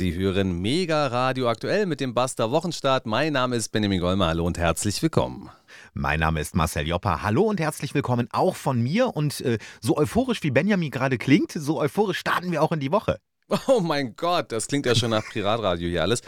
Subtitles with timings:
[0.00, 3.04] Sie hören Mega Radio aktuell mit dem Buster Wochenstart.
[3.04, 4.28] Mein Name ist Benjamin Golmer.
[4.28, 5.50] Hallo und herzlich willkommen.
[5.92, 7.20] Mein Name ist Marcel Joppa.
[7.20, 9.14] Hallo und herzlich willkommen auch von mir.
[9.14, 12.90] Und äh, so euphorisch wie Benjamin gerade klingt, so euphorisch starten wir auch in die
[12.90, 13.18] Woche.
[13.66, 16.22] Oh mein Gott, das klingt ja schon nach Piratradio hier alles.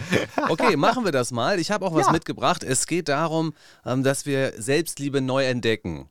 [0.50, 1.58] Okay, machen wir das mal.
[1.58, 2.12] Ich habe auch was ja.
[2.12, 2.62] mitgebracht.
[2.64, 3.54] Es geht darum,
[3.86, 6.10] ähm, dass wir Selbstliebe neu entdecken.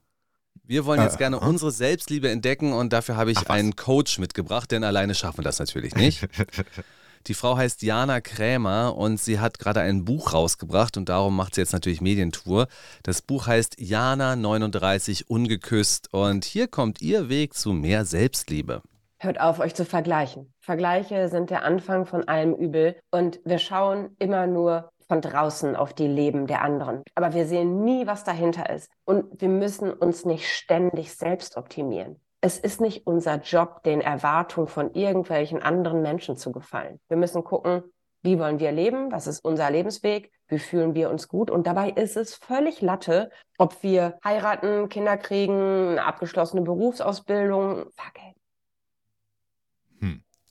[0.64, 4.18] Wir wollen jetzt äh, gerne unsere Selbstliebe entdecken und dafür habe ich Ach, einen Coach
[4.18, 6.28] mitgebracht, denn alleine schaffen wir das natürlich nicht.
[7.28, 11.56] Die Frau heißt Jana Krämer und sie hat gerade ein Buch rausgebracht und darum macht
[11.56, 12.68] sie jetzt natürlich Medientour.
[13.04, 18.82] Das Buch heißt Jana 39 Ungeküsst und hier kommt ihr Weg zu mehr Selbstliebe.
[19.20, 20.52] Hört auf, euch zu vergleichen.
[20.62, 25.94] Vergleiche sind der Anfang von allem Übel und wir schauen immer nur von draußen auf
[25.94, 27.04] die Leben der anderen.
[27.14, 28.90] Aber wir sehen nie, was dahinter ist.
[29.06, 32.16] Und wir müssen uns nicht ständig selbst optimieren.
[32.42, 37.00] Es ist nicht unser Job, den Erwartungen von irgendwelchen anderen Menschen zu gefallen.
[37.08, 37.84] Wir müssen gucken,
[38.24, 39.12] wie wollen wir leben?
[39.12, 40.32] Was ist unser Lebensweg?
[40.48, 41.50] Wie fühlen wir uns gut?
[41.50, 47.86] Und dabei ist es völlig Latte, ob wir heiraten, Kinder kriegen, eine abgeschlossene Berufsausbildung.
[47.96, 48.42] Fuck it.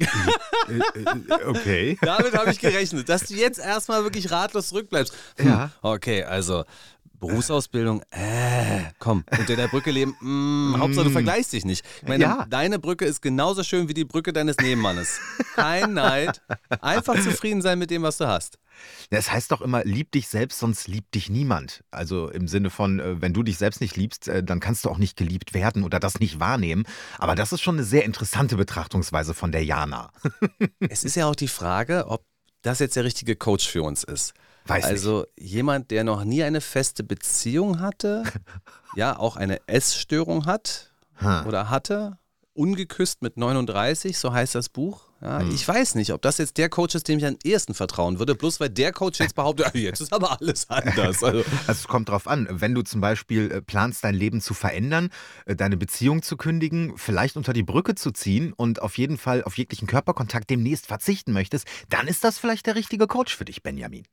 [0.68, 1.98] Äh, äh, okay.
[2.00, 5.12] Damit habe ich gerechnet, dass du jetzt erstmal wirklich ratlos zurückbleibst.
[5.36, 5.48] Hm.
[5.48, 5.70] Ja.
[5.82, 6.64] Okay, also
[7.20, 11.12] Berufsausbildung, äh, komm, unter der Brücke leben, mm, Hauptsache du mm.
[11.12, 11.84] vergleichst dich nicht.
[12.02, 12.46] Ich meine, ja.
[12.48, 15.20] deine Brücke ist genauso schön wie die Brücke deines Nebenmannes.
[15.54, 16.42] Kein Neid,
[16.80, 18.58] einfach zufrieden sein mit dem, was du hast.
[19.10, 21.84] Es heißt doch immer, lieb dich selbst, sonst liebt dich niemand.
[21.90, 24.88] Also im Sinne von, äh, wenn du dich selbst nicht liebst, äh, dann kannst du
[24.88, 26.84] auch nicht geliebt werden oder das nicht wahrnehmen.
[27.18, 30.10] Aber das ist schon eine sehr interessante Betrachtungsweise von der Jana.
[30.88, 32.24] es ist ja auch die Frage, ob
[32.62, 34.34] das jetzt der richtige Coach für uns ist.
[34.70, 35.50] Weiß also nicht.
[35.50, 38.24] jemand, der noch nie eine feste Beziehung hatte,
[38.96, 41.46] ja, auch eine Essstörung hat hm.
[41.46, 42.18] oder hatte,
[42.60, 45.10] ungeküsst mit 39, so heißt das Buch.
[45.22, 45.50] Ja, hm.
[45.54, 48.34] Ich weiß nicht, ob das jetzt der Coach ist, dem ich am ehesten vertrauen würde,
[48.34, 50.90] bloß weil der Coach jetzt behauptet, jetzt ist aber alles anders.
[51.00, 54.54] Also, also es kommt drauf an, wenn du zum Beispiel äh, planst, dein Leben zu
[54.54, 55.10] verändern,
[55.46, 59.42] äh, deine Beziehung zu kündigen, vielleicht unter die Brücke zu ziehen und auf jeden Fall
[59.44, 63.62] auf jeglichen Körperkontakt demnächst verzichten möchtest, dann ist das vielleicht der richtige Coach für dich,
[63.62, 64.04] Benjamin.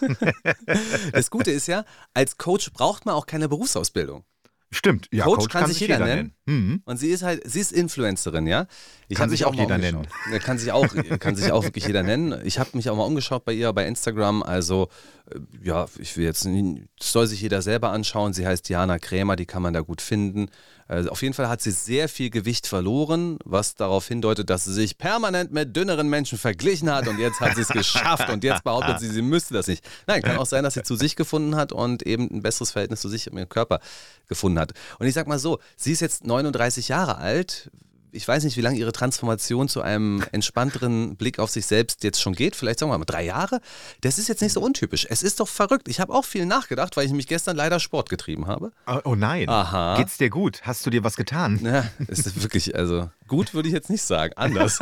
[1.12, 4.24] das Gute ist ja, als Coach braucht man auch keine Berufsausbildung.
[4.72, 5.24] Stimmt, ja.
[5.24, 6.34] Coach, Coach kann, kann, sich jeder, nennen.
[6.46, 6.66] nennen.
[6.66, 6.82] Mhm.
[6.84, 8.66] Und sie ist halt, sie ist Influencerin, ja.
[9.06, 10.06] Ich kann sich auch jeder nennen.
[10.40, 10.88] Kann sich auch,
[11.20, 12.34] kann sich auch wirklich jeder nennen.
[12.44, 14.42] Ich habe mich auch mal umgeschaut bei ihr bei Instagram.
[14.42, 14.88] Also
[15.30, 18.32] äh, ja, ich will jetzt, das soll sich jeder selber anschauen.
[18.32, 20.48] Sie heißt Diana Krämer, die kann man da gut finden.
[20.88, 24.72] Also auf jeden Fall hat sie sehr viel Gewicht verloren, was darauf hindeutet, dass sie
[24.72, 28.62] sich permanent mit dünneren Menschen verglichen hat und jetzt hat sie es geschafft und jetzt
[28.62, 29.84] behauptet sie, sie müsste das nicht.
[30.06, 33.00] Nein, kann auch sein, dass sie zu sich gefunden hat und eben ein besseres Verhältnis
[33.00, 33.80] zu sich und ihrem Körper
[34.28, 34.74] gefunden hat.
[34.98, 37.70] Und ich sag mal so, sie ist jetzt 39 Jahre alt,
[38.12, 42.20] ich weiß nicht, wie lange ihre Transformation zu einem entspannteren Blick auf sich selbst jetzt
[42.20, 42.56] schon geht.
[42.56, 43.60] Vielleicht sagen wir mal drei Jahre.
[44.00, 45.06] Das ist jetzt nicht so untypisch.
[45.08, 45.88] Es ist doch verrückt.
[45.88, 48.72] Ich habe auch viel nachgedacht, weil ich mich gestern leider Sport getrieben habe.
[48.86, 49.48] Oh, oh nein.
[49.48, 49.96] Aha.
[49.96, 50.60] Geht's dir gut?
[50.62, 51.60] Hast du dir was getan?
[51.62, 54.32] Ja, ist wirklich, also gut würde ich jetzt nicht sagen.
[54.36, 54.78] Anders.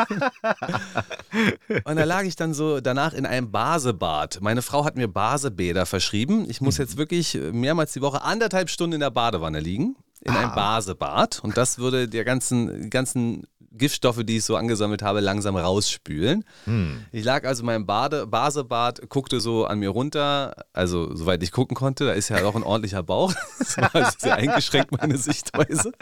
[1.84, 4.38] Und da lag ich dann so danach in einem Basebad.
[4.40, 6.48] Meine Frau hat mir Basebäder verschrieben.
[6.48, 10.48] Ich muss jetzt wirklich mehrmals die Woche anderthalb Stunden in der Badewanne liegen in ah.
[10.48, 13.46] ein Basebad und das würde der ganzen, ganzen
[13.76, 16.44] Giftstoffe, die ich so angesammelt habe, langsam rausspülen.
[16.64, 17.04] Hm.
[17.10, 21.50] Ich lag also in meinem Bade, Basebad, guckte so an mir runter, also soweit ich
[21.50, 23.34] gucken konnte, da ist ja auch ein ordentlicher Bauch.
[23.58, 25.92] Das war sehr eingeschränkt, meine Sichtweise.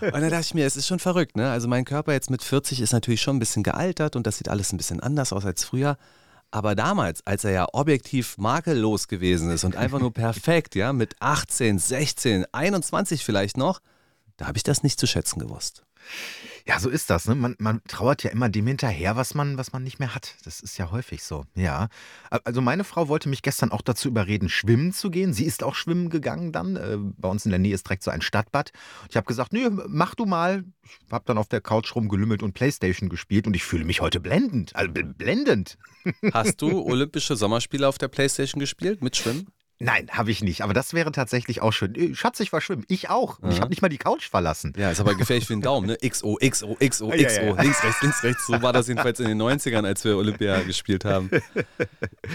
[0.00, 1.50] Und dann dachte ich mir, es ist schon verrückt, ne?
[1.50, 4.48] Also mein Körper jetzt mit 40 ist natürlich schon ein bisschen gealtert und das sieht
[4.48, 5.96] alles ein bisschen anders aus als früher.
[6.54, 11.16] Aber damals, als er ja objektiv makellos gewesen ist und einfach nur perfekt, ja, mit
[11.18, 13.80] 18, 16, 21 vielleicht noch,
[14.36, 15.82] da habe ich das nicht zu schätzen gewusst.
[16.66, 17.28] Ja, so ist das.
[17.28, 17.34] Ne?
[17.34, 20.36] Man, man trauert ja immer dem hinterher, was man, was man nicht mehr hat.
[20.44, 21.44] Das ist ja häufig so.
[21.54, 21.88] Ja.
[22.30, 25.34] Also meine Frau wollte mich gestern auch dazu überreden, schwimmen zu gehen.
[25.34, 26.76] Sie ist auch schwimmen gegangen dann.
[26.76, 28.72] Äh, bei uns in der Nähe ist direkt so ein Stadtbad.
[29.10, 30.64] Ich habe gesagt, nö, mach du mal.
[31.06, 34.18] Ich habe dann auf der Couch rumgelümmelt und Playstation gespielt und ich fühle mich heute
[34.20, 34.74] blendend.
[34.74, 35.76] Also blendend.
[36.32, 39.48] Hast du Olympische Sommerspiele auf der Playstation gespielt mit Schwimmen?
[39.80, 40.62] Nein, habe ich nicht.
[40.62, 41.94] Aber das wäre tatsächlich auch schön.
[41.94, 42.84] Äh, Schatz, ich war schwimmen.
[42.88, 43.40] Ich auch.
[43.40, 44.72] Und ich habe nicht mal die Couch verlassen.
[44.76, 45.96] Ja, ist aber gefährlich für den Daumen, ne?
[45.96, 47.12] XO, XO, XO, XO.
[47.12, 47.62] Ja, ja.
[47.62, 48.46] Links, rechts, links, rechts.
[48.46, 51.30] So war das jedenfalls in den 90ern, als wir Olympia gespielt haben.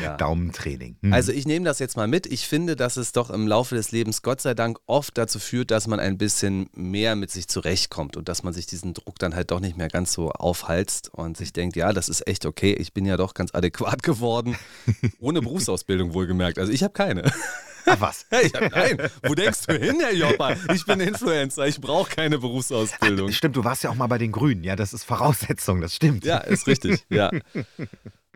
[0.03, 0.15] Ja.
[0.17, 0.97] Daumentraining.
[1.01, 1.13] Mhm.
[1.13, 2.25] Also ich nehme das jetzt mal mit.
[2.27, 5.71] Ich finde, dass es doch im Laufe des Lebens Gott sei Dank oft dazu führt,
[5.71, 9.35] dass man ein bisschen mehr mit sich zurechtkommt und dass man sich diesen Druck dann
[9.35, 12.73] halt doch nicht mehr ganz so aufhalst und sich denkt, ja, das ist echt okay.
[12.73, 14.57] Ich bin ja doch ganz adäquat geworden.
[15.19, 16.59] Ohne Berufsausbildung wohlgemerkt.
[16.59, 17.28] Also ich habe keine.
[17.85, 18.25] Ach was?
[18.29, 20.55] Hey, nein, wo denkst du hin, Herr Joppa?
[20.73, 23.31] Ich bin Influencer, ich brauche keine Berufsausbildung.
[23.31, 26.23] Stimmt, du warst ja auch mal bei den Grünen, ja, das ist Voraussetzung, das stimmt.
[26.23, 27.31] Ja, ist richtig, ja.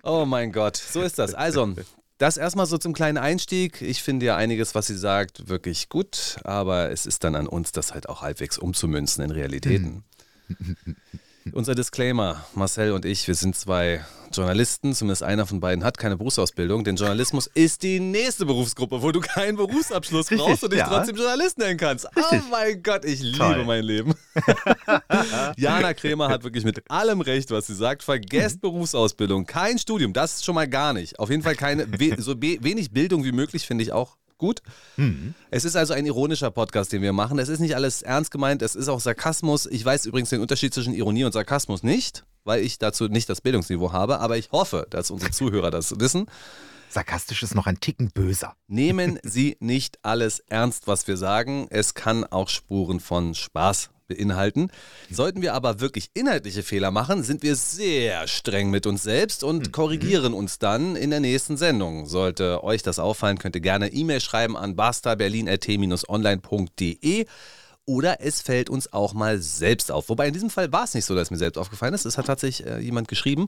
[0.01, 1.35] Oh mein Gott, so ist das.
[1.35, 1.75] Also,
[2.17, 3.81] das erstmal so zum kleinen Einstieg.
[3.81, 7.71] Ich finde ja einiges, was sie sagt, wirklich gut, aber es ist dann an uns,
[7.71, 10.03] das halt auch halbwegs umzumünzen in Realitäten.
[11.51, 16.15] Unser Disclaimer, Marcel und ich, wir sind zwei Journalisten, zumindest einer von beiden hat keine
[16.17, 20.79] Berufsausbildung, denn Journalismus ist die nächste Berufsgruppe, wo du keinen Berufsabschluss Richtig, brauchst und dich
[20.79, 20.87] ja.
[20.87, 22.05] trotzdem Journalist nennen kannst.
[22.15, 22.41] Richtig.
[22.41, 23.49] Oh mein Gott, ich Toll.
[23.49, 24.15] liebe mein Leben.
[25.57, 28.03] Jana Kremer hat wirklich mit allem recht, was sie sagt.
[28.03, 31.19] Vergesst Berufsausbildung, kein Studium, das ist schon mal gar nicht.
[31.19, 31.87] Auf jeden Fall keine,
[32.17, 34.61] so wenig Bildung wie möglich, finde ich auch gut.
[35.51, 37.39] Es ist also ein ironischer Podcast, den wir machen.
[37.39, 39.67] Es ist nicht alles ernst gemeint, es ist auch Sarkasmus.
[39.67, 43.39] Ich weiß übrigens den Unterschied zwischen Ironie und Sarkasmus nicht, weil ich dazu nicht das
[43.39, 46.25] Bildungsniveau habe, aber ich hoffe, dass unsere Zuhörer das wissen.
[46.89, 48.57] Sarkastisch ist noch ein Ticken böser.
[48.67, 51.67] Nehmen Sie nicht alles ernst, was wir sagen.
[51.69, 54.69] Es kann auch Spuren von Spaß beinhalten.
[55.09, 59.71] Sollten wir aber wirklich inhaltliche Fehler machen, sind wir sehr streng mit uns selbst und
[59.71, 62.05] korrigieren uns dann in der nächsten Sendung.
[62.05, 67.25] Sollte euch das auffallen, könnt ihr gerne E-Mail schreiben an bastaberlin.t-online.de
[67.85, 70.09] oder es fällt uns auch mal selbst auf.
[70.09, 72.05] Wobei in diesem Fall war es nicht so, dass mir selbst aufgefallen ist.
[72.05, 73.47] Es hat tatsächlich äh, jemand geschrieben.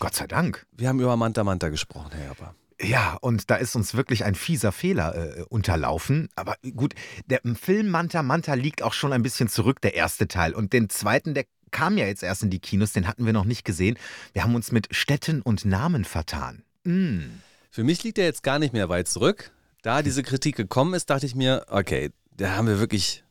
[0.00, 0.66] Gott sei Dank.
[0.72, 2.54] Wir haben über Manta Manta gesprochen, Herr Japper.
[2.80, 6.28] Ja, und da ist uns wirklich ein fieser Fehler äh, unterlaufen.
[6.36, 6.94] Aber gut,
[7.26, 10.54] der Film Manta Manta liegt auch schon ein bisschen zurück, der erste Teil.
[10.54, 13.44] Und den zweiten, der kam ja jetzt erst in die Kinos, den hatten wir noch
[13.44, 13.98] nicht gesehen.
[14.32, 16.62] Wir haben uns mit Städten und Namen vertan.
[16.84, 17.40] Mm.
[17.70, 19.50] Für mich liegt er jetzt gar nicht mehr weit zurück.
[19.82, 23.24] Da diese Kritik gekommen ist, dachte ich mir, okay, da haben wir wirklich,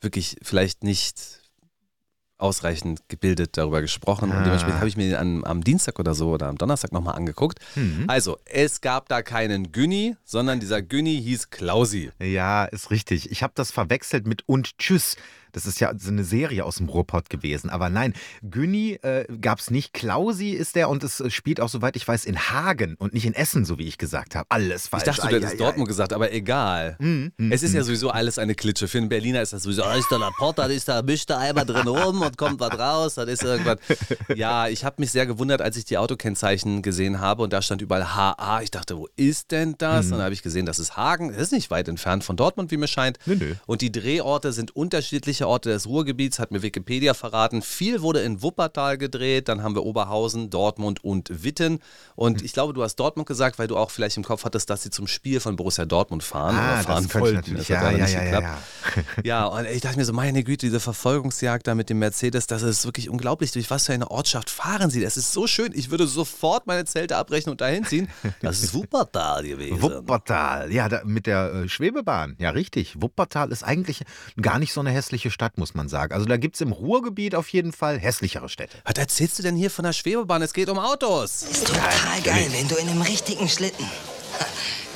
[0.00, 1.45] wirklich vielleicht nicht
[2.38, 4.30] ausreichend gebildet darüber gesprochen.
[4.30, 4.42] Und Ah.
[4.44, 7.58] dementsprechend habe ich mir den am, am Dienstag oder so oder am Donnerstag nochmal angeguckt.
[7.74, 8.04] Mhm.
[8.08, 12.10] Also, es gab da keinen Günni, sondern dieser Günni hieß Klausi.
[12.20, 13.30] Ja, ist richtig.
[13.30, 15.16] Ich habe das verwechselt mit Und Tschüss.
[15.56, 17.70] Das ist ja so eine Serie aus dem Ruhrpott gewesen.
[17.70, 18.12] Aber nein,
[18.42, 19.94] Günni äh, gab es nicht.
[19.94, 23.24] Klausi ist der und es äh, spielt auch, soweit ich weiß, in Hagen und nicht
[23.24, 24.44] in Essen, so wie ich gesagt habe.
[24.50, 25.04] Alles falsch.
[25.08, 26.96] Ich dachte, du hättest Dortmund gesagt, aber egal.
[26.98, 28.86] Mhm, mhm, Es ist ja sowieso alles eine Klitsche.
[28.86, 31.30] Für einen Berliner ist das sowieso, da ist da der Pott, da ist da, mischt
[31.30, 33.78] da einmal drin rum und kommt was raus, das ist irgendwas.
[34.34, 37.80] Ja, ich habe mich sehr gewundert, als ich die Autokennzeichen gesehen habe und da stand
[37.80, 38.60] überall HA.
[38.60, 40.06] Ich dachte, wo ist denn das?
[40.06, 41.32] Und dann habe ich gesehen, das ist Hagen.
[41.32, 43.18] Das ist nicht weit entfernt von Dortmund, wie mir scheint.
[43.24, 43.54] Nö, nö.
[43.64, 44.76] Und die Drehorte sind
[45.48, 47.62] Orte des Ruhrgebiets, hat mir Wikipedia verraten.
[47.62, 51.80] Viel wurde in Wuppertal gedreht, dann haben wir Oberhausen, Dortmund und Witten.
[52.14, 54.82] Und ich glaube, du hast Dortmund gesagt, weil du auch vielleicht im Kopf hattest, dass
[54.82, 57.36] sie zum Spiel von Borussia Dortmund fahren Ah, oder fahren das wollten.
[57.36, 57.66] natürlich.
[57.66, 58.58] Das Ja, ja, nicht ja, ja, ja.
[59.24, 62.62] Ja, und ich dachte mir so, meine Güte, diese Verfolgungsjagd da mit dem Mercedes, das
[62.62, 63.52] ist wirklich unglaublich.
[63.52, 65.00] Durch was für eine Ortschaft fahren sie?
[65.02, 65.72] Das ist so schön.
[65.74, 68.08] Ich würde sofort meine Zelte abbrechen und dahin ziehen.
[68.40, 69.80] Das ist Wuppertal gewesen.
[69.82, 72.36] Wuppertal, ja, da, mit der äh, Schwebebahn.
[72.38, 73.00] Ja, richtig.
[73.00, 74.02] Wuppertal ist eigentlich
[74.40, 76.14] gar nicht so eine hässliche Stadt, muss man sagen.
[76.14, 78.78] Also da gibt es im Ruhrgebiet auf jeden Fall hässlichere Städte.
[78.86, 80.40] Was erzählst du denn hier von der Schwebebahn?
[80.40, 81.42] Es geht um Autos.
[81.42, 83.84] Ist total geil, wenn du in einem richtigen Schlitten.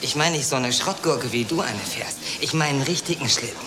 [0.02, 2.16] Ich meine nicht so eine Schrottgurke, wie du eine fährst.
[2.40, 3.66] Ich meine einen richtigen Schlitten.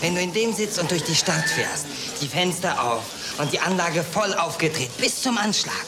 [0.00, 1.84] Wenn du in dem sitzt und durch die Stadt fährst,
[2.22, 3.02] die Fenster auf
[3.36, 5.84] und die Anlage voll aufgedreht, bis zum Anschlag.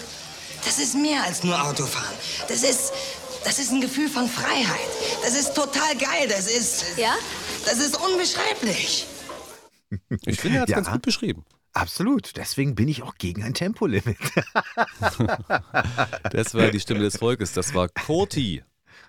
[0.67, 2.15] Das ist mehr als nur Autofahren.
[2.47, 2.93] Das ist,
[3.43, 4.91] das ist ein Gefühl von Freiheit.
[5.25, 6.29] Das ist total geil.
[6.29, 7.15] Das ist, Ja?
[7.65, 9.06] das ist unbeschreiblich.
[10.25, 10.77] Ich finde, er hat es Ja.
[10.77, 11.44] ganz gut beschrieben.
[11.73, 12.37] Absolut.
[12.37, 14.17] Deswegen bin ich auch gegen ein Tempolimit.
[16.31, 17.53] Das war die Stimme des Volkes.
[17.53, 18.62] Das war Kurti.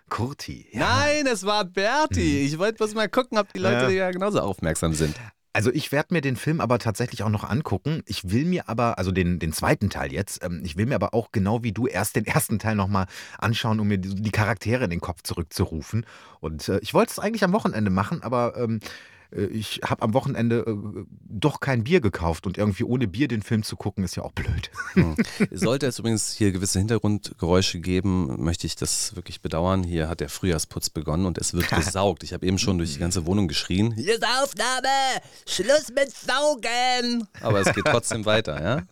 [0.09, 0.67] Kurti.
[0.71, 0.79] Ja.
[0.79, 2.39] Nein, es war Berti.
[2.45, 3.89] Ich wollte bloß mal gucken, ob die Leute Ja.
[3.89, 5.15] ja genauso aufmerksam sind.
[5.53, 8.03] Also ich werde mir den Film aber tatsächlich auch noch angucken.
[8.05, 11.13] Ich will mir aber, also den, den zweiten Teil jetzt, ähm, ich will mir aber
[11.15, 13.07] auch genau wie du erst den ersten Teil nochmal
[13.39, 16.05] anschauen, um mir die, die Charaktere in den Kopf zurückzurufen.
[16.41, 18.85] Und äh, ich wollte es eigentlich am Wochenende machen, aber ähm, äh,
[19.31, 23.63] ich habe am Wochenende äh, doch kein Bier gekauft und irgendwie ohne Bier den Film
[23.63, 24.71] zu gucken, ist ja auch blöd.
[25.51, 29.83] Sollte es übrigens hier gewisse Hintergrundgeräusche geben, möchte ich das wirklich bedauern.
[29.83, 32.23] Hier hat der Frühjahrsputz begonnen und es wird gesaugt.
[32.23, 33.91] Ich habe eben schon durch die ganze Wohnung geschrien.
[33.93, 34.87] Hier ist Aufnahme!
[35.45, 37.27] Schluss mit Saugen!
[37.41, 38.83] Aber es geht trotzdem weiter, ja?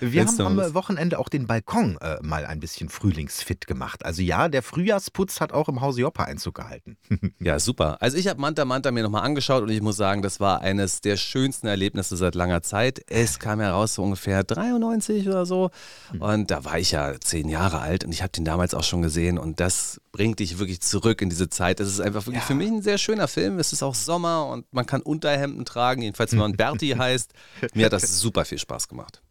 [0.00, 0.74] Wir Willst haben am?
[0.74, 4.04] Wochenende auch den Balkon äh, mal ein bisschen frühlingsfit gemacht.
[4.04, 6.96] Also ja, der Frühjahrsputz hat auch im Hause Joppa Einzug gehalten.
[7.40, 8.00] Ja, super.
[8.00, 11.00] Also ich habe Manta Manta mir nochmal angeschaut und ich muss sagen, das war eines
[11.00, 13.00] der schönsten Erlebnisse seit langer Zeit.
[13.08, 15.70] Es kam heraus so ungefähr 93 oder so
[16.18, 19.02] und da war ich ja zehn Jahre alt und ich habe den damals auch schon
[19.02, 21.80] gesehen und das bringt dich wirklich zurück in diese Zeit.
[21.80, 23.58] Das ist einfach wirklich für mich ein sehr schöner Film.
[23.58, 27.32] Es ist auch Sommer und man kann Unterhemden tragen, jedenfalls wenn man Berti heißt.
[27.74, 29.22] Mir hat das super viel Spaß gemacht.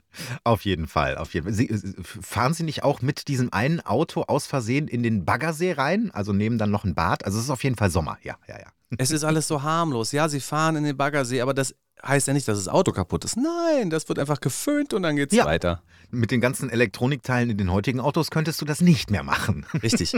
[0.43, 1.53] Auf jeden Fall, auf jeden Fall.
[1.53, 1.67] Sie,
[2.03, 6.11] fahren Sie nicht auch mit diesem einen Auto aus Versehen in den Baggersee rein?
[6.11, 7.25] Also nehmen dann noch ein Bad?
[7.25, 8.67] Also es ist auf jeden Fall Sommer, ja, ja, ja.
[8.97, 10.11] Es ist alles so harmlos.
[10.11, 13.23] Ja, sie fahren in den Baggersee, aber das heißt ja nicht, dass das Auto kaputt
[13.25, 13.37] ist.
[13.37, 15.45] Nein, das wird einfach geföhnt und dann geht's Ja.
[15.45, 15.81] weiter.
[16.11, 19.65] Mit den ganzen Elektronikteilen in den heutigen Autos könntest du das nicht mehr machen.
[19.83, 20.13] Richtig.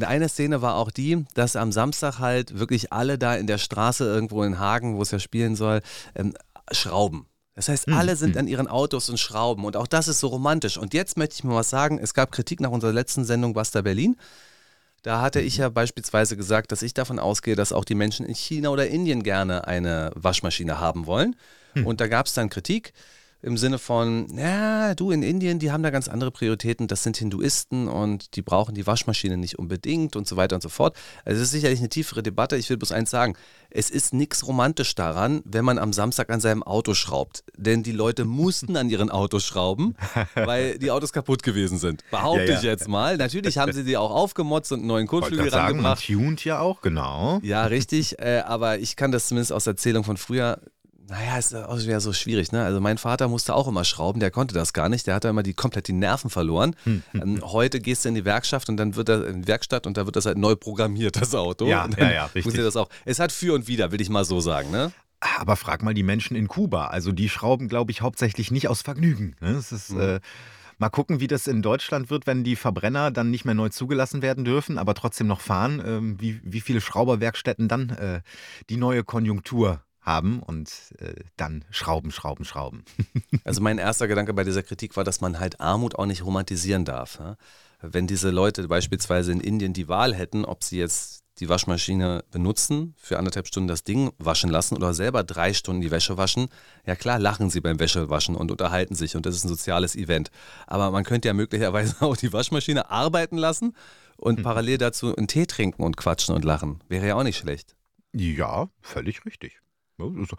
[0.00, 4.04] Eine Szene war auch die, dass am Samstag halt wirklich alle da in der Straße
[4.04, 5.80] irgendwo in Hagen, wo es ja spielen soll,
[6.14, 6.34] ähm,
[6.70, 7.26] schrauben.
[7.54, 9.64] Das heißt, alle sind an ihren Autos und schrauben.
[9.64, 10.76] Und auch das ist so romantisch.
[10.78, 11.98] Und jetzt möchte ich mal was sagen.
[11.98, 14.14] Es gab Kritik nach unserer letzten Sendung Basta Berlin.
[15.02, 18.34] Da hatte ich ja beispielsweise gesagt, dass ich davon ausgehe, dass auch die Menschen in
[18.34, 21.36] China oder Indien gerne eine Waschmaschine haben wollen.
[21.84, 22.92] Und da gab es dann Kritik
[23.40, 27.16] im Sinne von, ja, du in Indien, die haben da ganz andere Prioritäten, das sind
[27.16, 30.96] Hinduisten und die brauchen die Waschmaschine nicht unbedingt und so weiter und so fort.
[31.24, 32.56] Also es ist sicherlich eine tiefere Debatte.
[32.56, 33.36] Ich will bloß eins sagen,
[33.70, 37.44] es ist nichts romantisch daran, wenn man am Samstag an seinem Auto schraubt.
[37.56, 39.94] Denn die Leute mussten an ihren Autos schrauben,
[40.34, 42.02] weil die Autos kaputt gewesen sind.
[42.10, 42.58] Behaupte Ja, ja.
[42.58, 43.16] ich jetzt mal.
[43.18, 46.04] Natürlich haben sie die auch aufgemotzt und einen neuen Kotflügel grad sagen, rangebracht.
[46.04, 47.38] tunt ja auch, genau.
[47.42, 48.18] Ja, richtig.
[48.18, 50.60] Äh, aber ich kann das zumindest aus Erzählung von früher.
[51.08, 52.62] Naja, ist auch wieder so schwierig, ne?
[52.62, 55.42] Also mein Vater musste auch immer schrauben, der konnte das gar nicht, der hatte immer
[55.42, 56.76] die komplett die Nerven verloren.
[56.84, 59.86] Hm, Ähm, heute gehst du in die Werkstatt und dann wird das in die Werkstatt
[59.86, 61.66] und da wird das halt neu programmiert, das Auto.
[61.66, 62.54] Ja, ja, ja, richtig.
[62.56, 62.88] Das auch.
[63.06, 64.92] Es hat für und wider, will ich mal so sagen, ne?
[65.38, 66.88] Aber frag mal die Menschen in Kuba.
[66.88, 69.34] Also die schrauben, glaube ich, hauptsächlich nicht aus Vergnügen.
[69.40, 69.50] Ne?
[69.52, 70.20] Es ist, äh,
[70.78, 74.22] mal gucken, wie das in Deutschland wird, wenn die Verbrenner dann nicht mehr neu zugelassen
[74.22, 75.82] werden dürfen, aber trotzdem noch fahren.
[75.84, 78.20] Ähm, wie, wie viele Schrauberwerkstätten dann äh,
[78.70, 82.84] die neue Konjunktur haben und äh, dann schrauben, schrauben, schrauben.
[83.44, 86.84] Also mein erster Gedanke bei dieser Kritik war, dass man halt Armut auch nicht romantisieren
[86.84, 87.18] darf.
[87.18, 87.36] Ja?
[87.80, 92.94] Wenn diese Leute beispielsweise in Indien die Wahl hätten, ob sie jetzt die Waschmaschine benutzen,
[92.98, 96.48] für anderthalb Stunden das Ding waschen lassen oder selber drei Stunden die Wäsche waschen,
[96.84, 100.30] ja klar lachen sie beim Wäschewaschen und unterhalten sich und das ist ein soziales Event.
[100.66, 103.74] Aber man könnte ja möglicherweise auch die Waschmaschine arbeiten lassen
[104.16, 106.82] und parallel dazu einen Tee trinken und quatschen und lachen.
[106.88, 107.76] Wäre ja auch nicht schlecht.
[108.12, 109.60] Ja, völlig richtig.
[109.98, 110.30] Ja, das-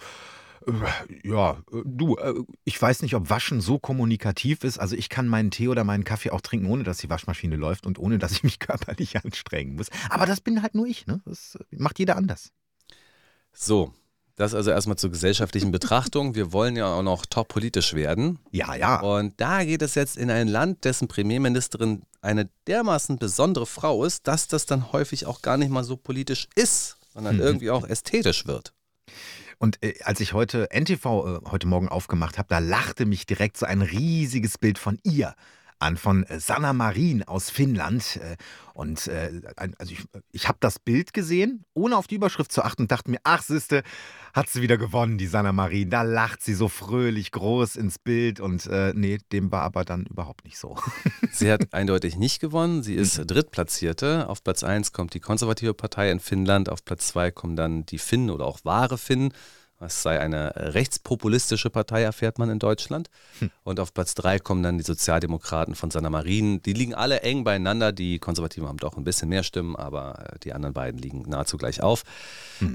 [0.68, 2.34] äh, Ja, äh, du, äh,
[2.66, 4.78] ich weiß nicht, ob Waschen so kommunikativ ist.
[4.78, 7.86] Also ich kann meinen Tee oder meinen Kaffee auch trinken, ohne dass die Waschmaschine läuft
[7.86, 9.88] und ohne dass ich mich körperlich anstrengen muss.
[10.10, 11.22] Aber das bin halt nur ich, ne?
[11.26, 12.52] Das macht jeder anders.
[13.54, 13.94] So,
[14.36, 16.36] das also erstmal zur gesellschaftlichen Betrachtung.
[16.36, 18.40] Wir wollen ja auch noch top politisch werden.
[18.52, 19.00] Ja, ja.
[19.02, 24.28] Und da geht es jetzt in ein Land, dessen Premierministerin eine dermaßen besondere Frau ist,
[24.28, 27.42] dass das dann häufig auch gar nicht mal so politisch ist, sondern Mhm.
[27.42, 28.74] irgendwie auch ästhetisch wird.
[29.60, 33.58] Und äh, als ich heute NTV äh, heute Morgen aufgemacht habe, da lachte mich direkt
[33.58, 35.36] so ein riesiges Bild von ihr
[35.80, 38.18] an, von Sanna Marin aus Finnland.
[38.18, 38.36] Äh,
[38.74, 42.84] und äh, also ich, ich habe das Bild gesehen, ohne auf die Überschrift zu achten
[42.84, 43.84] und dachte mir, ach Siste,
[44.34, 45.90] hat sie wieder gewonnen, die Sanna Marin.
[45.90, 50.06] Da lacht sie so fröhlich groß ins Bild und äh, nee, dem war aber dann
[50.06, 50.78] überhaupt nicht so.
[51.32, 52.84] Sie hat eindeutig nicht gewonnen.
[52.84, 54.30] Sie ist Drittplatzierte.
[54.30, 56.70] Auf Platz 1 kommt die konservative Partei in Finnland.
[56.70, 59.34] Auf Platz 2 kommen dann die Finnen oder auch wahre Finnen.
[59.82, 63.10] Es sei eine rechtspopulistische Partei, erfährt man in Deutschland.
[63.64, 66.62] Und auf Platz 3 kommen dann die Sozialdemokraten von Sanna Marin.
[66.62, 67.94] Die liegen alle eng beieinander.
[67.94, 71.58] Die Konservativen haben doch ein bisschen mehr Stimmen, aber äh, die anderen beiden liegen nahezu
[71.58, 72.04] gleich auf.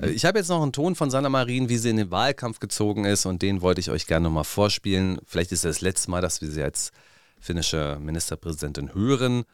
[0.01, 2.59] Äh, Ich habe jetzt noch einen Ton von Sanna Marin, wie sie in den Wahlkampf
[2.59, 3.27] gezogen ist.
[3.27, 5.19] Und den wollte ich euch gerne nochmal vorspielen.
[5.27, 6.91] Vielleicht ist es das letzte Mal, dass wir sie als
[7.39, 9.45] finnische Ministerpräsidentin hören.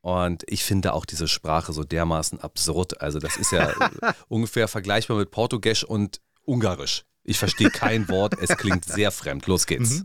[0.00, 3.00] Und ich finde auch diese Sprache so dermaßen absurd.
[3.00, 7.02] Also das ist ja äh, ungefähr vergleichbar mit Portugiesisch und Ungarisch.
[7.24, 9.46] Ich verstehe kein Wort, es klingt sehr fremd.
[9.48, 10.04] Los geht's.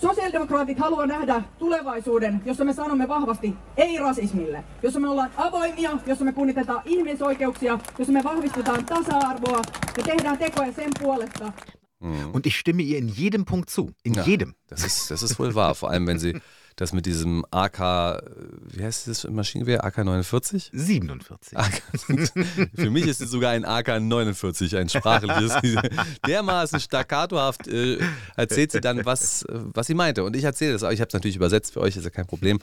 [0.00, 6.24] Sosiaalidemokraatit haluaa nähdä tulevaisuuden, jossa me sanomme vahvasti ei rasismille, jossa me ollaan avoimia, jossa
[6.24, 9.62] me kunnitetaan ihmisoikeuksia, jossa me vahvistetaan tasa-arvoa
[9.96, 11.52] ja tehdään tekoja sen puolesta,
[12.32, 13.90] Und ich stimme ihr in jedem Punkt zu.
[14.04, 14.54] In Ja, jedem.
[14.70, 15.74] Das ist, das ist wohl wahr.
[15.74, 16.32] Vor allem, wenn sie
[16.78, 18.20] das mit diesem AK, äh,
[18.70, 19.84] wie heißt das Maschinengewehr?
[19.84, 20.70] AK-49?
[20.72, 21.58] 47.
[21.58, 21.82] AK,
[22.76, 25.54] für mich ist es sogar ein AK-49, ein sprachliches.
[26.26, 27.98] Dermaßen staccatohaft äh,
[28.36, 30.22] erzählt sie dann, was, äh, was sie meinte.
[30.22, 30.92] Und ich erzähle das auch.
[30.92, 32.60] Ich habe es natürlich übersetzt für euch, ist ja kein Problem.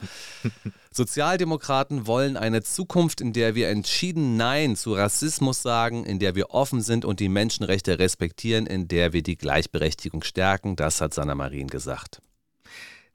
[0.90, 6.50] Sozialdemokraten wollen eine Zukunft, in der wir entschieden Nein zu Rassismus sagen, in der wir
[6.50, 10.74] offen sind und die Menschenrechte respektieren, in der wir die Gleichberechtigung stärken.
[10.74, 12.22] Das hat Sanna Marin gesagt.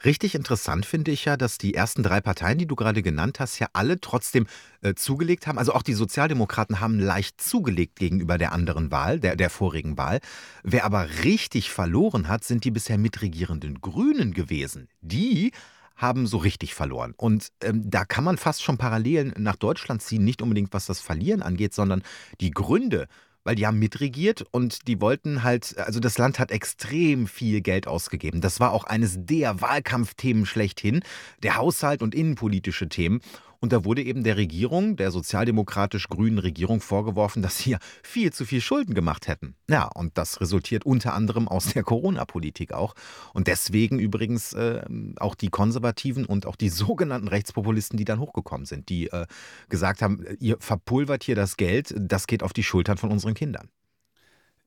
[0.04, 3.60] Richtig interessant finde ich ja, dass die ersten drei Parteien, die du gerade genannt hast,
[3.60, 4.48] ja alle trotzdem
[4.82, 5.60] äh, zugelegt haben.
[5.60, 10.20] Also auch die Sozialdemokraten haben leicht zugelegt gegenüber der anderen Wahl, der, der vorigen Wahl.
[10.64, 14.88] Wer aber richtig verloren hat, sind die bisher mitregierenden Grünen gewesen.
[15.02, 15.52] Die
[15.96, 17.14] haben so richtig verloren.
[17.16, 21.00] Und ähm, da kann man fast schon Parallelen nach Deutschland ziehen, nicht unbedingt was das
[21.00, 22.02] Verlieren angeht, sondern
[22.40, 23.08] die Gründe,
[23.44, 27.88] weil die haben mitregiert und die wollten halt, also das Land hat extrem viel Geld
[27.88, 28.42] ausgegeben.
[28.42, 31.02] Das war auch eines der Wahlkampfthemen schlechthin,
[31.44, 33.22] der Haushalt und innenpolitische Themen.
[33.62, 38.44] Und da wurde eben der Regierung, der sozialdemokratisch-grünen Regierung vorgeworfen, dass sie ja viel zu
[38.44, 39.56] viel Schulden gemacht hätten.
[39.70, 42.96] Ja, und das resultiert unter anderem aus der Corona-Politik auch.
[43.36, 44.82] Und deswegen übrigens äh,
[45.18, 49.28] auch die Konservativen und auch die sogenannten Rechtspopulisten, die dann hochgekommen sind, die äh,
[49.70, 53.70] gesagt haben, ihr verpulvert hier das Geld, das geht auf die Schultern von unseren Kindern.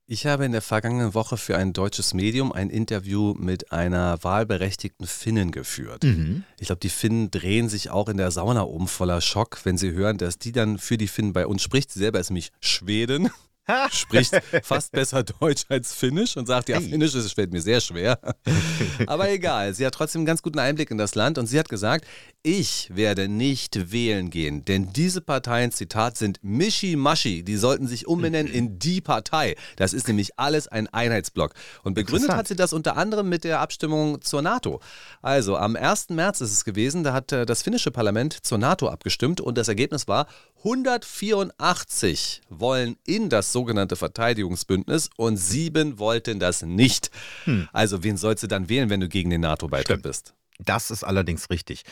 [0.07, 5.07] Ich habe in der vergangenen Woche für ein deutsches Medium ein Interview mit einer wahlberechtigten
[5.07, 6.05] Finnin geführt.
[6.05, 6.45] Mhm.
[6.59, 9.93] Ich glaube, die Finnen drehen sich auch in der Sauna um voller Schock, wenn sie
[9.93, 11.91] hören, dass die dann für die Finnen bei uns spricht.
[11.91, 13.31] Sie selber ist nämlich Schwedin
[13.91, 18.19] spricht fast besser Deutsch als Finnisch und sagt, ja, Finnisch das fällt mir sehr schwer.
[19.07, 21.69] Aber egal, sie hat trotzdem einen ganz guten Einblick in das Land und sie hat
[21.69, 22.05] gesagt,
[22.43, 27.43] ich werde nicht wählen gehen, denn diese Parteien, Zitat, sind Mischi-Maschi.
[27.43, 29.57] Die sollten sich umbenennen in die Partei.
[29.77, 31.55] Das ist nämlich alles ein Einheitsblock.
[31.85, 34.81] Und begründet hat sie das unter anderem mit der Abstimmung zur NATO.
[35.23, 36.11] Also am 1.
[36.11, 39.69] März ist es gewesen, da hat äh, das finnische Parlament zur NATO abgestimmt und das
[39.69, 40.27] Ergebnis war,
[40.65, 47.11] 184 wollen in das sogenannte Verteidigungsbündnis und sieben wollten das nicht.
[47.45, 47.69] Hm.
[47.73, 50.35] Also wen sollst du dann wählen, wenn du gegen den NATO-Beitritt bist?
[50.59, 51.85] Das ist allerdings richtig.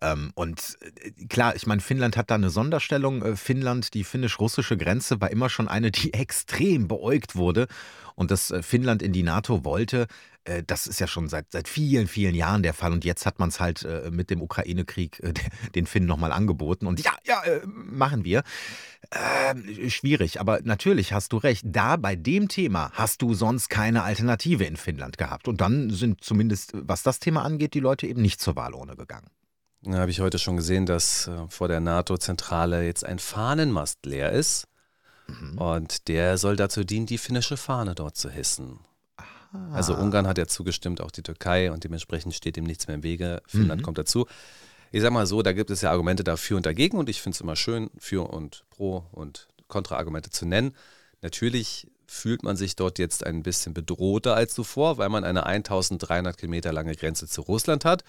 [0.00, 3.22] Ähm, und äh, klar, ich meine, Finnland hat da eine Sonderstellung.
[3.22, 7.66] Äh, Finnland, die finnisch-russische Grenze war immer schon eine, die extrem beäugt wurde.
[8.14, 10.06] Und dass äh, Finnland in die NATO wollte,
[10.66, 12.92] das ist ja schon seit, seit vielen, vielen Jahren der Fall.
[12.92, 15.20] Und jetzt hat man es halt mit dem Ukraine-Krieg
[15.74, 16.86] den Finnen nochmal angeboten.
[16.86, 18.42] Und ja, ja, machen wir.
[19.10, 21.64] Äh, schwierig, aber natürlich hast du recht.
[21.66, 25.48] Da bei dem Thema hast du sonst keine Alternative in Finnland gehabt.
[25.48, 28.96] Und dann sind zumindest, was das Thema angeht, die Leute eben nicht zur Wahl ohne
[28.96, 29.28] gegangen.
[29.82, 34.32] Da habe ich heute schon gesehen, dass äh, vor der NATO-Zentrale jetzt ein Fahnenmast leer
[34.32, 34.66] ist.
[35.28, 35.58] Mhm.
[35.58, 38.80] Und der soll dazu dienen, die finnische Fahne dort zu hissen.
[39.52, 39.72] Aha.
[39.72, 43.02] Also Ungarn hat ja zugestimmt, auch die Türkei und dementsprechend steht dem nichts mehr im
[43.02, 43.42] Wege.
[43.46, 43.84] Finnland mhm.
[43.84, 44.26] kommt dazu.
[44.90, 47.36] Ich sage mal so, da gibt es ja Argumente dafür und dagegen und ich finde
[47.36, 50.74] es immer schön, für und pro und Kontraargumente zu nennen.
[51.20, 56.38] Natürlich fühlt man sich dort jetzt ein bisschen bedrohter als zuvor, weil man eine 1300
[56.38, 58.02] Kilometer lange Grenze zu Russland hat.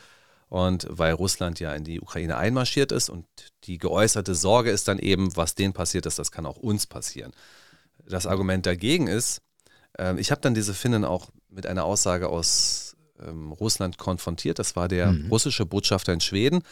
[0.49, 3.25] Und weil Russland ja in die Ukraine einmarschiert ist und
[3.65, 7.31] die geäußerte Sorge ist dann eben, was denen passiert ist, das kann auch uns passieren.
[8.05, 9.41] Das Argument dagegen ist,
[9.97, 14.57] äh, ich habe dann diese Finnen auch mit einer Aussage aus ähm, Russland konfrontiert.
[14.57, 15.27] Das war der mhm.
[15.29, 16.63] russische Botschafter in Schweden.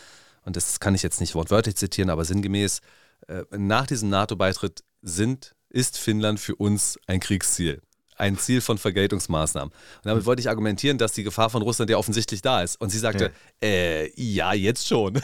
[0.43, 2.79] Und das kann ich jetzt nicht wortwörtlich zitieren, aber sinngemäß,
[3.27, 7.81] äh, nach diesem NATO-Beitritt sind, ist Finnland für uns ein Kriegsziel
[8.17, 9.69] ein Ziel von Vergeltungsmaßnahmen.
[9.71, 12.79] Und damit wollte ich argumentieren, dass die Gefahr von Russland ja offensichtlich da ist.
[12.79, 15.15] Und sie sagte, ja, äh, ja jetzt schon.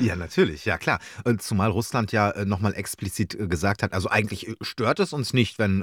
[0.00, 1.00] ja, natürlich, ja klar.
[1.38, 5.32] Zumal Russland ja äh, nochmal explizit äh, gesagt hat, also eigentlich äh, stört es uns
[5.32, 5.82] nicht, wenn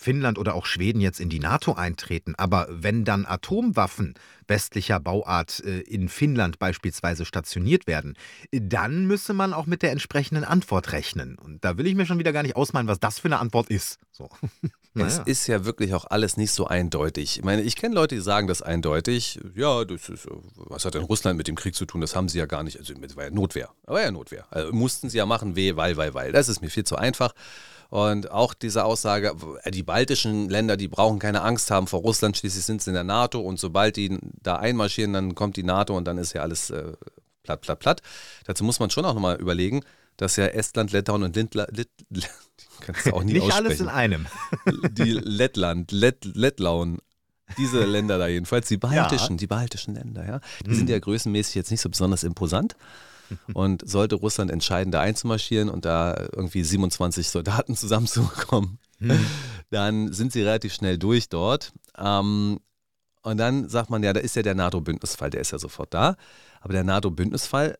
[0.00, 2.34] Finnland oder auch Schweden jetzt in die NATO eintreten.
[2.36, 4.14] Aber wenn dann Atomwaffen
[4.46, 8.14] westlicher Bauart äh, in Finnland beispielsweise stationiert werden,
[8.50, 11.36] dann müsse man auch mit der entsprechenden Antwort rechnen.
[11.38, 13.68] Und da will ich mir schon wieder gar nicht ausmalen, was das für eine Antwort
[13.70, 13.98] ist.
[14.10, 14.28] So.
[14.94, 17.38] Es ist ja wirklich auch alles nicht so eindeutig.
[17.38, 19.38] Ich meine, ich kenne Leute, die sagen das eindeutig.
[19.54, 22.00] Ja, das ist, was hat denn Russland mit dem Krieg zu tun?
[22.00, 22.78] Das haben sie ja gar nicht.
[22.78, 23.70] Also, das war ja Notwehr.
[23.86, 24.46] Aber ja Notwehr.
[24.50, 26.32] Also, mussten sie ja machen, weh, weil, weil, weil.
[26.32, 27.32] Das ist mir viel zu einfach.
[27.90, 29.34] Und auch diese Aussage,
[29.66, 33.04] die baltischen Länder, die brauchen keine Angst haben vor Russland, schließlich sind sie in der
[33.04, 36.68] NATO und sobald die da einmarschieren, dann kommt die NATO und dann ist ja alles
[36.68, 36.92] äh,
[37.42, 38.02] platt, platt, platt.
[38.44, 39.82] Dazu muss man schon auch nochmal überlegen,
[40.18, 41.88] dass ja Estland, Litauen und Lindla, Lit,
[42.80, 43.66] kannst auch nie Nicht aussprechen.
[43.66, 44.26] alles in einem.
[44.92, 46.98] Die Lettland, Lett, Lettlauen,
[47.56, 49.38] diese Länder da jedenfalls, die baltischen, ja.
[49.38, 50.40] die baltischen Länder, ja.
[50.66, 50.76] Die hm.
[50.76, 52.76] sind ja größenmäßig jetzt nicht so besonders imposant.
[53.54, 59.26] Und sollte Russland entscheiden, da einzumarschieren und da irgendwie 27 Soldaten zusammenzukommen, hm.
[59.70, 61.72] dann sind sie relativ schnell durch dort.
[61.96, 62.60] Ähm,
[63.22, 66.16] und dann sagt man ja, da ist ja der NATO-Bündnisfall, der ist ja sofort da.
[66.60, 67.78] Aber der NATO-Bündnisfall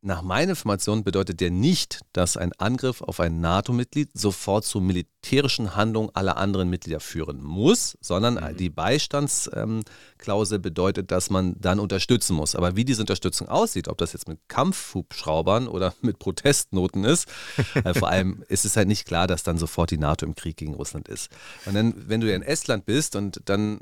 [0.00, 5.74] nach meiner Information bedeutet der nicht, dass ein Angriff auf ein NATO-Mitglied sofort zur militärischen
[5.74, 8.56] Handlung aller anderen Mitglieder führen muss, sondern mhm.
[8.56, 12.54] die Beistandsklausel bedeutet, dass man dann unterstützen muss.
[12.54, 17.26] Aber wie diese Unterstützung aussieht, ob das jetzt mit Kampfhubschraubern oder mit Protestnoten ist,
[17.74, 20.56] äh, vor allem ist es halt nicht klar, dass dann sofort die NATO im Krieg
[20.56, 21.28] gegen Russland ist.
[21.66, 23.80] Und dann, wenn du in Estland bist und dann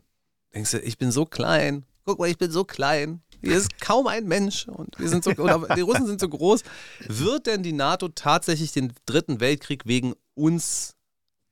[0.54, 4.06] denkst du, ich bin so klein, guck mal, ich bin so klein, hier ist kaum
[4.06, 6.62] ein Mensch und wir sind so, oder die Russen sind so groß.
[7.06, 10.94] Wird denn die NATO tatsächlich den Dritten Weltkrieg wegen uns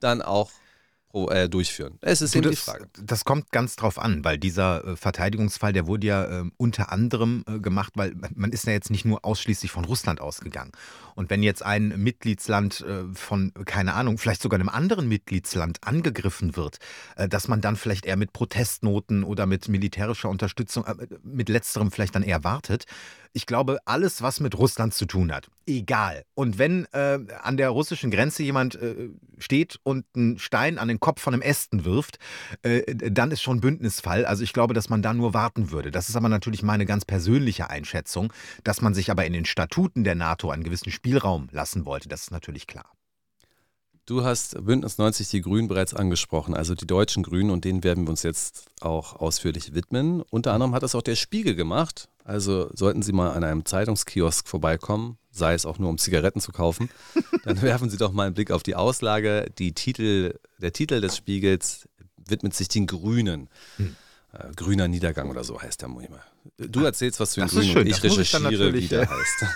[0.01, 0.51] dann auch
[1.15, 1.99] äh, durchführen?
[2.01, 2.89] Es ist du, eben das, die Frage.
[3.03, 7.45] Das kommt ganz drauf an, weil dieser äh, Verteidigungsfall, der wurde ja äh, unter anderem
[7.49, 10.73] äh, gemacht, weil man ist ja jetzt nicht nur ausschließlich von Russland ausgegangen.
[11.15, 16.57] Und wenn jetzt ein Mitgliedsland äh, von, keine Ahnung, vielleicht sogar einem anderen Mitgliedsland angegriffen
[16.57, 16.79] wird,
[17.17, 20.85] dass man dann vielleicht eher mit Protestnoten oder mit militärischer Unterstützung,
[21.23, 22.87] mit letzterem vielleicht dann eher wartet,
[23.37, 26.25] Ich glaube, alles, was mit Russland zu tun hat, egal.
[26.35, 31.01] Und wenn äh, an der russischen Grenze jemand äh, steht und einen Stein an den
[31.01, 32.21] Kopf von einem Ästen wirft,
[32.63, 34.25] äh, dann ist schon Bündnisfall.
[34.25, 35.91] Also ich glaube, dass man da nur warten würde.
[35.91, 40.05] Das ist aber natürlich meine ganz persönliche Einschätzung, dass man sich aber in den Statuten
[40.05, 42.09] der NATO einen gewissen Spielraum lassen wollte.
[42.09, 42.94] Das ist natürlich klar.
[44.07, 48.05] Du hast Bündnis 90 die Grünen bereits angesprochen, also die deutschen Grünen, und denen werden
[48.05, 50.21] wir uns jetzt auch ausführlich widmen.
[50.21, 52.09] Unter anderem hat das auch der Spiegel gemacht.
[52.23, 56.53] Also sollten Sie mal an einem Zeitungskiosk vorbeikommen, sei es auch nur um Zigaretten zu
[56.53, 56.91] kaufen,
[57.45, 59.47] dann werfen Sie doch mal einen Blick auf die Auslage.
[59.59, 61.89] Die Titel, der Titel des Spiegels
[62.29, 63.49] widmet sich den Grünen.
[63.77, 63.97] Hm.
[64.33, 66.21] Äh, grüner Niedergang oder so heißt der Muhime.
[66.59, 69.47] Du erzählst was zu den Grünen und ich recherchiere, ich wie der heißt.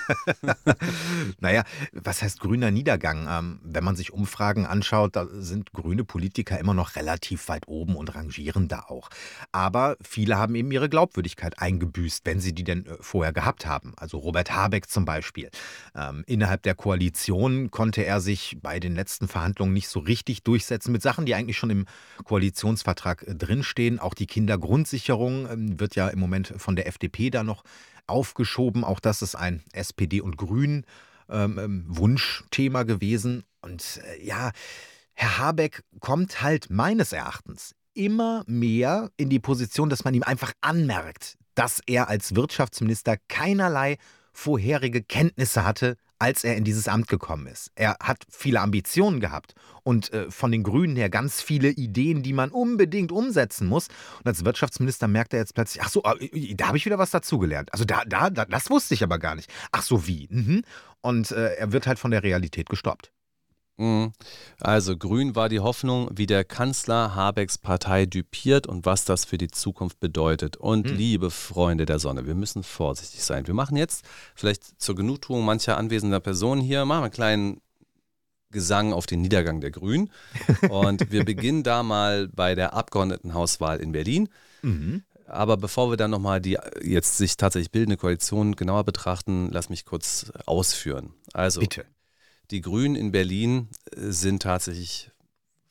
[1.40, 3.26] naja, was heißt grüner Niedergang?
[3.28, 7.94] Ähm, wenn man sich Umfragen anschaut, da sind grüne Politiker immer noch relativ weit oben
[7.94, 9.10] und rangieren da auch.
[9.52, 13.92] Aber viele haben eben ihre Glaubwürdigkeit eingebüßt, wenn sie die denn äh, vorher gehabt haben.
[13.96, 15.50] Also Robert Habeck zum Beispiel.
[15.94, 20.92] Ähm, innerhalb der Koalition konnte er sich bei den letzten Verhandlungen nicht so richtig durchsetzen
[20.92, 21.84] mit Sachen, die eigentlich schon im
[22.24, 23.98] Koalitionsvertrag äh, drinstehen.
[23.98, 27.62] Auch die Kindergrundsicherung ähm, wird ja im Moment von der FDP da noch
[28.06, 28.84] aufgeschoben.
[28.84, 33.44] Auch das ist ein SPD- und Grün-Wunschthema ähm, gewesen.
[33.60, 34.52] Und äh, ja,
[35.14, 40.52] Herr Habeck kommt halt meines Erachtens immer mehr in die Position, dass man ihm einfach
[40.60, 43.96] anmerkt, dass er als Wirtschaftsminister keinerlei
[44.32, 47.70] vorherige Kenntnisse hatte als er in dieses Amt gekommen ist.
[47.74, 52.32] Er hat viele Ambitionen gehabt und äh, von den Grünen her ganz viele Ideen, die
[52.32, 53.88] man unbedingt umsetzen muss.
[54.18, 56.14] Und als Wirtschaftsminister merkt er jetzt plötzlich, ach so, ah,
[56.54, 57.72] da habe ich wieder was dazugelernt.
[57.72, 59.50] Also da, da, das wusste ich aber gar nicht.
[59.72, 60.28] Ach so, wie?
[60.30, 60.62] Mhm.
[61.00, 63.12] Und äh, er wird halt von der Realität gestoppt.
[63.78, 64.12] Mhm.
[64.60, 69.38] Also grün war die Hoffnung, wie der Kanzler Habecks Partei düpiert und was das für
[69.38, 70.56] die Zukunft bedeutet.
[70.56, 70.96] Und mhm.
[70.96, 73.46] liebe Freunde der Sonne, wir müssen vorsichtig sein.
[73.46, 77.60] Wir machen jetzt vielleicht zur Genugtuung mancher anwesender Personen hier, machen wir einen kleinen
[78.50, 80.10] Gesang auf den Niedergang der Grünen.
[80.68, 84.28] Und wir beginnen da mal bei der Abgeordnetenhauswahl in Berlin.
[84.62, 85.04] Mhm.
[85.26, 89.84] Aber bevor wir dann nochmal die jetzt sich tatsächlich bildende Koalition genauer betrachten, lass mich
[89.84, 91.12] kurz ausführen.
[91.34, 91.84] Also, Bitte.
[92.50, 95.10] Die Grünen in Berlin äh, sind tatsächlich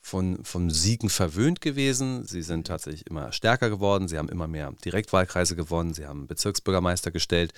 [0.01, 2.25] von, von Siegen verwöhnt gewesen.
[2.25, 4.07] Sie sind tatsächlich immer stärker geworden.
[4.07, 5.93] Sie haben immer mehr Direktwahlkreise gewonnen.
[5.93, 7.53] Sie haben Bezirksbürgermeister gestellt.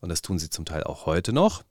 [0.00, 1.64] Und das tun sie zum Teil auch heute noch.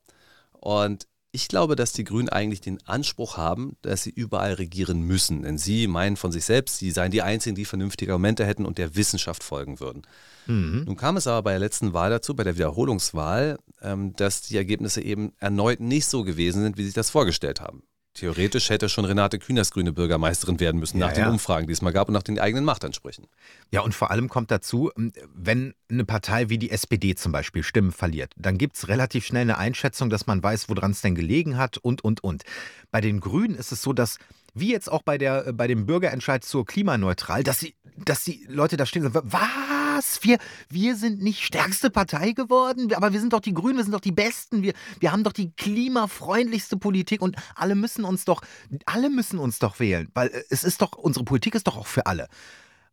[0.52, 5.44] Und ich glaube, dass die Grünen eigentlich den Anspruch haben, dass sie überall regieren müssen.
[5.44, 8.78] Denn sie meinen von sich selbst, sie seien die Einzigen, die vernünftige Argumente hätten und
[8.78, 10.02] der Wissenschaft folgen würden.
[10.48, 10.84] Mhm.
[10.86, 15.02] Nun kam es aber bei der letzten Wahl dazu, bei der Wiederholungswahl, dass die Ergebnisse
[15.02, 17.84] eben erneut nicht so gewesen sind, wie sie sich das vorgestellt haben.
[18.18, 21.84] Theoretisch hätte schon Renate Künast grüne Bürgermeisterin werden müssen, nach ja, den Umfragen, die es
[21.84, 23.28] mal gab und nach den eigenen Machtansprüchen.
[23.72, 27.62] Ja, und vor allem kommt dazu, ähm, wenn eine Partei wie die SPD zum Beispiel
[27.62, 31.14] Stimmen verliert, dann gibt es relativ schnell eine Einschätzung, dass man weiß, woran es denn
[31.14, 32.42] gelegen hat und, und, und.
[32.90, 34.18] Bei den Grünen ist es so, dass
[34.56, 38.78] wie jetzt auch bei, der, bei dem Bürgerentscheid zur Klimaneutral, dass, sie, dass die Leute
[38.78, 39.87] da stehen und sagen, was?
[39.98, 40.24] Was?
[40.24, 40.38] Wir,
[40.70, 44.02] wir sind nicht stärkste Partei geworden, aber wir sind doch die Grünen, wir sind doch
[44.02, 48.42] die Besten, wir, wir haben doch die klimafreundlichste Politik und alle müssen uns doch,
[48.86, 51.88] alle müssen uns doch wählen, weil äh, es ist doch, unsere Politik ist doch auch
[51.88, 52.28] für alle.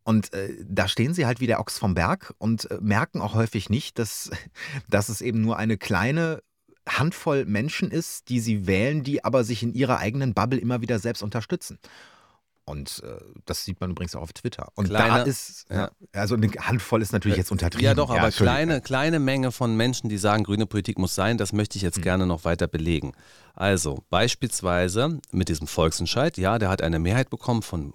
[0.03, 3.33] Und äh, da stehen sie halt wie der Ochs vom Berg und äh, merken auch
[3.33, 4.29] häufig nicht, dass,
[4.89, 6.41] dass es eben nur eine kleine
[6.87, 10.99] Handvoll Menschen ist, die sie wählen, die aber sich in ihrer eigenen Bubble immer wieder
[10.99, 11.79] selbst unterstützen.
[12.67, 14.69] Und äh, das sieht man übrigens auch auf Twitter.
[14.73, 15.91] Und kleine, da ist, ja.
[16.13, 17.85] also eine Handvoll ist natürlich jetzt untertrieben.
[17.85, 21.53] Ja, doch, aber kleine, kleine Menge von Menschen, die sagen, grüne Politik muss sein, das
[21.53, 22.03] möchte ich jetzt hm.
[22.03, 23.13] gerne noch weiter belegen.
[23.53, 27.93] Also beispielsweise mit diesem Volksentscheid, ja, der hat eine Mehrheit bekommen von,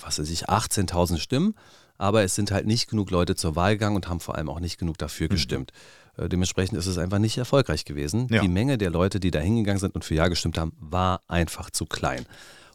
[0.00, 1.56] was weiß ich, 18.000 Stimmen,
[1.98, 4.60] aber es sind halt nicht genug Leute zur Wahl gegangen und haben vor allem auch
[4.60, 5.34] nicht genug dafür hm.
[5.34, 5.72] gestimmt.
[6.16, 8.28] Äh, dementsprechend ist es einfach nicht erfolgreich gewesen.
[8.30, 8.40] Ja.
[8.40, 11.70] Die Menge der Leute, die da hingegangen sind und für Ja gestimmt haben, war einfach
[11.70, 12.24] zu klein.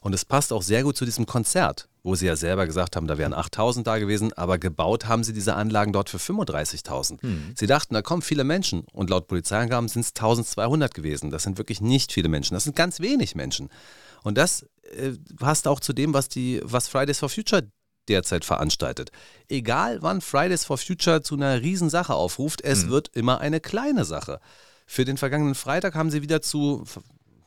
[0.00, 3.06] Und es passt auch sehr gut zu diesem Konzert, wo sie ja selber gesagt haben,
[3.06, 7.22] da wären 8000 da gewesen, aber gebaut haben sie diese Anlagen dort für 35.000.
[7.22, 7.54] Hm.
[7.56, 11.30] Sie dachten, da kommen viele Menschen und laut Polizeiangaben sind es 1200 gewesen.
[11.30, 13.68] Das sind wirklich nicht viele Menschen, das sind ganz wenig Menschen.
[14.22, 17.68] Und das äh, passt auch zu dem, was, die, was Fridays for Future
[18.08, 19.10] derzeit veranstaltet.
[19.48, 22.90] Egal wann Fridays for Future zu einer Riesensache aufruft, es hm.
[22.90, 24.40] wird immer eine kleine Sache.
[24.86, 26.84] Für den vergangenen Freitag haben sie wieder zu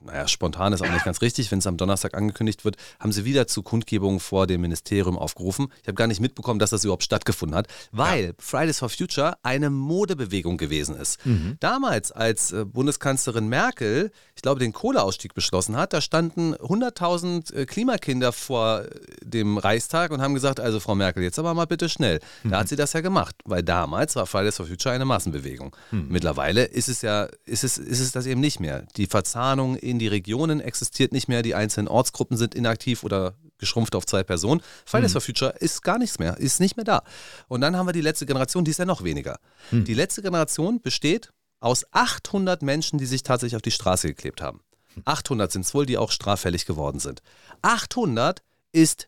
[0.06, 3.26] naja, spontan ist auch nicht ganz richtig, wenn es am Donnerstag angekündigt wird, haben sie
[3.26, 5.68] wieder zu Kundgebungen vor dem Ministerium aufgerufen.
[5.82, 8.32] Ich habe gar nicht mitbekommen, dass das überhaupt stattgefunden hat, weil ja.
[8.40, 11.26] Fridays for Future eine Modebewegung gewesen ist.
[11.26, 11.58] Mhm.
[11.60, 17.66] Damals, als äh, Bundeskanzlerin Merkel, ich glaube, den Kohleausstieg beschlossen hat, da standen 100.000 äh,
[17.66, 18.86] Klimakinder vor
[19.24, 22.20] dem Reichstag und haben gesagt, also Frau Merkel, jetzt aber mal bitte schnell.
[22.44, 22.56] Da mhm.
[22.56, 25.76] hat sie das ja gemacht, weil damals war Fridays for Future eine Massenbewegung.
[25.92, 26.08] Mhm.
[26.10, 28.86] Mittlerweile ist es ja, ist es, ist es das eben nicht mehr.
[28.98, 33.95] Die Verzahnung in die Regionen existiert nicht mehr, die einzelnen Ortsgruppen sind inaktiv oder geschrumpft
[33.95, 34.62] auf zwei Personen.
[34.86, 35.13] Fridays mhm.
[35.13, 37.04] for Future ist gar nichts mehr, ist nicht mehr da.
[37.47, 39.39] Und dann haben wir die letzte Generation, die ist ja noch weniger.
[39.71, 39.86] Mhm.
[39.86, 44.62] Die letzte Generation besteht aus 800 Menschen, die sich tatsächlich auf die Straße geklebt haben.
[45.06, 47.21] 800 sind es wohl, die auch straffällig geworden sind.
[47.62, 49.08] 800 ist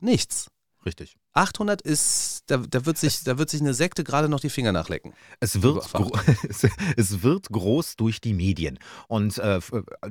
[0.00, 0.48] nichts.
[0.84, 1.16] Richtig.
[1.34, 4.70] 800 ist, da, da, wird sich, da wird sich eine Sekte gerade noch die Finger
[4.70, 5.12] nachlecken.
[5.40, 5.84] Es wird,
[6.96, 8.78] es wird groß durch die Medien.
[9.08, 9.60] Und äh,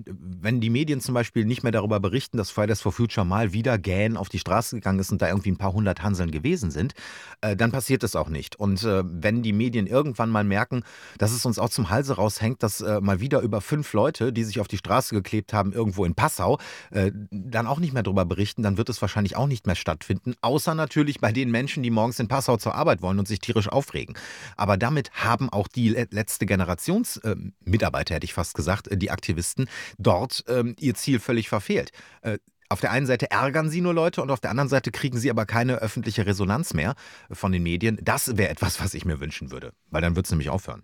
[0.06, 3.78] wenn die Medien zum Beispiel nicht mehr darüber berichten, dass Fridays for Future mal wieder
[3.78, 6.94] gähn auf die Straße gegangen ist und da irgendwie ein paar hundert Hanseln gewesen sind,
[7.42, 8.58] äh, dann passiert das auch nicht.
[8.58, 10.84] Und äh, wenn die Medien irgendwann mal merken,
[11.18, 14.44] dass es uns auch zum Halse raushängt, dass äh, mal wieder über fünf Leute, die
[14.44, 16.60] sich auf die Straße geklebt haben, irgendwo in Passau,
[16.92, 20.36] äh, dann auch nicht mehr darüber berichten, dann wird es wahrscheinlich auch nicht mehr stattfinden.
[20.42, 23.40] Außer natürlich natürlich bei den Menschen, die morgens in Passau zur Arbeit wollen und sich
[23.40, 24.16] tierisch aufregen.
[24.58, 29.12] Aber damit haben auch die letzte Generations äh, Mitarbeiter, hätte ich fast gesagt, äh, die
[29.12, 31.92] Aktivisten, dort äh, ihr Ziel völlig verfehlt.
[32.22, 35.20] Äh, auf der einen Seite ärgern sie nur Leute und auf der anderen Seite kriegen
[35.20, 36.96] sie aber keine öffentliche Resonanz mehr
[37.32, 38.00] von den Medien.
[38.02, 40.84] Das wäre etwas, was ich mir wünschen würde, weil dann würde es nämlich aufhören.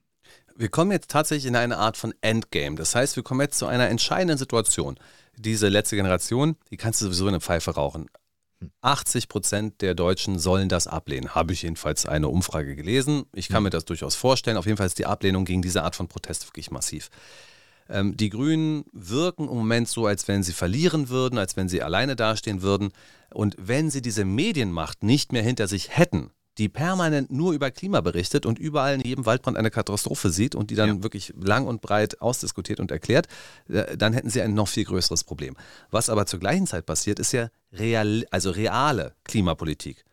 [0.55, 2.75] Wir kommen jetzt tatsächlich in eine Art von Endgame.
[2.75, 4.99] Das heißt, wir kommen jetzt zu einer entscheidenden Situation.
[5.37, 8.07] Diese letzte Generation, die kannst du sowieso in eine Pfeife rauchen.
[8.81, 11.33] 80 Prozent der Deutschen sollen das ablehnen.
[11.35, 13.25] Habe ich jedenfalls eine Umfrage gelesen.
[13.33, 14.57] Ich kann mir das durchaus vorstellen.
[14.57, 17.09] Auf jeden Fall ist die Ablehnung gegen diese Art von Protest wirklich massiv.
[17.89, 21.81] Ähm, die Grünen wirken im Moment so, als wenn sie verlieren würden, als wenn sie
[21.81, 22.91] alleine dastehen würden.
[23.33, 28.01] Und wenn sie diese Medienmacht nicht mehr hinter sich hätten, die permanent nur über Klima
[28.01, 31.03] berichtet und überall in jedem Waldbrand eine Katastrophe sieht und die dann ja.
[31.03, 33.27] wirklich lang und breit ausdiskutiert und erklärt,
[33.69, 35.55] äh, dann hätten sie ein noch viel größeres Problem.
[35.89, 40.03] Was aber zur gleichen Zeit passiert, ist ja real, also reale Klimapolitik.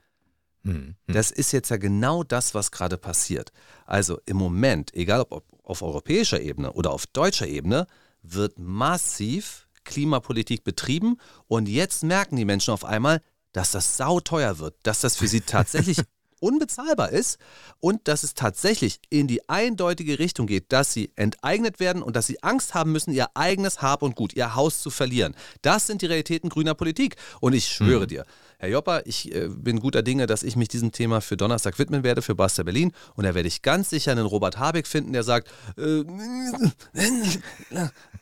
[0.62, 0.94] Hm, hm.
[1.06, 3.52] Das ist jetzt ja genau das, was gerade passiert.
[3.84, 7.86] Also im Moment, egal ob auf europäischer Ebene oder auf deutscher Ebene,
[8.22, 13.22] wird massiv Klimapolitik betrieben und jetzt merken die Menschen auf einmal,
[13.52, 15.98] dass das sauteuer wird, dass das für sie tatsächlich
[16.40, 17.38] unbezahlbar ist
[17.80, 22.26] und dass es tatsächlich in die eindeutige Richtung geht, dass sie enteignet werden und dass
[22.26, 25.34] sie Angst haben müssen, ihr eigenes Hab und Gut, ihr Haus zu verlieren.
[25.62, 27.16] Das sind die Realitäten grüner Politik.
[27.40, 28.08] Und ich schwöre mhm.
[28.08, 28.26] dir,
[28.58, 32.02] Herr Jopper, ich äh, bin guter Dinge, dass ich mich diesem Thema für Donnerstag widmen
[32.04, 32.92] werde, für Basta Berlin.
[33.14, 36.02] Und da werde ich ganz sicher einen Robert Habeck finden, der sagt, äh,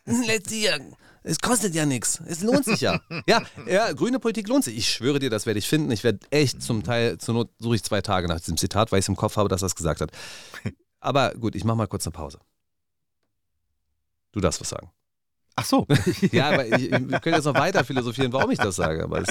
[0.07, 0.69] let's see,
[1.27, 2.21] es kostet ja nichts.
[2.27, 3.01] Es lohnt sich ja.
[3.27, 3.43] ja.
[3.67, 4.77] Ja, grüne Politik lohnt sich.
[4.77, 5.91] Ich schwöre dir, das werde ich finden.
[5.91, 8.99] Ich werde echt zum Teil, zur Not suche ich zwei Tage nach diesem Zitat, weil
[8.99, 10.11] ich es im Kopf habe, dass er es gesagt hat.
[11.01, 12.39] Aber gut, ich mache mal kurz eine Pause.
[14.33, 14.91] Du darfst was sagen.
[15.57, 15.87] Ach so.
[16.33, 19.05] ja, aber ich, wir können jetzt noch weiter philosophieren, warum ich das sage.
[19.05, 19.23] Aber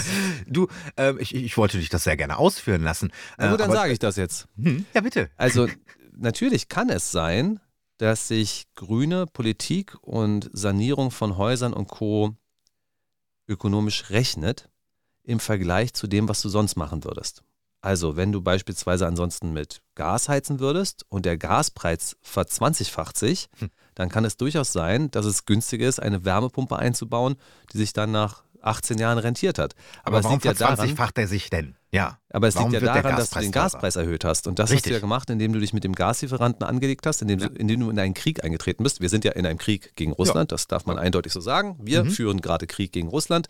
[0.48, 3.12] du, äh, ich, ich wollte dich das sehr gerne ausführen lassen.
[3.38, 4.48] Na gut, dann sage ich das jetzt.
[4.58, 5.30] Hm, ja, bitte.
[5.36, 5.68] Also,
[6.16, 7.60] natürlich kann es sein,
[7.98, 12.36] dass sich grüne Politik und Sanierung von Häusern und Co.
[13.48, 14.70] ökonomisch rechnet
[15.24, 17.44] im Vergleich zu dem, was du sonst machen würdest.
[17.82, 23.70] Also, wenn du beispielsweise ansonsten mit Gas heizen würdest und der Gaspreis verzwanzigfacht sich, hm.
[23.96, 27.36] Dann kann es durchaus sein, dass es günstiger ist, eine Wärmepumpe einzubauen,
[27.72, 29.76] die sich dann nach 18 Jahren rentiert hat.
[30.04, 31.76] Aber, Aber warum verzwanzigfacht ja er sich denn?
[31.92, 32.18] Ja.
[32.30, 34.48] Aber es liegt ja daran, dass du den Gaspreis erhöht hast.
[34.48, 34.86] Und das Richtig.
[34.86, 37.50] hast du ja gemacht, indem du dich mit dem Gaslieferanten angelegt hast, indem, ja.
[37.50, 39.02] du, indem, du, in einen Krieg eingetreten bist.
[39.02, 40.56] Wir sind ja in einem Krieg gegen Russland, ja.
[40.56, 41.78] das darf man eindeutig so sagen.
[41.82, 42.12] Wir mhm.
[42.12, 43.48] führen gerade Krieg gegen Russland.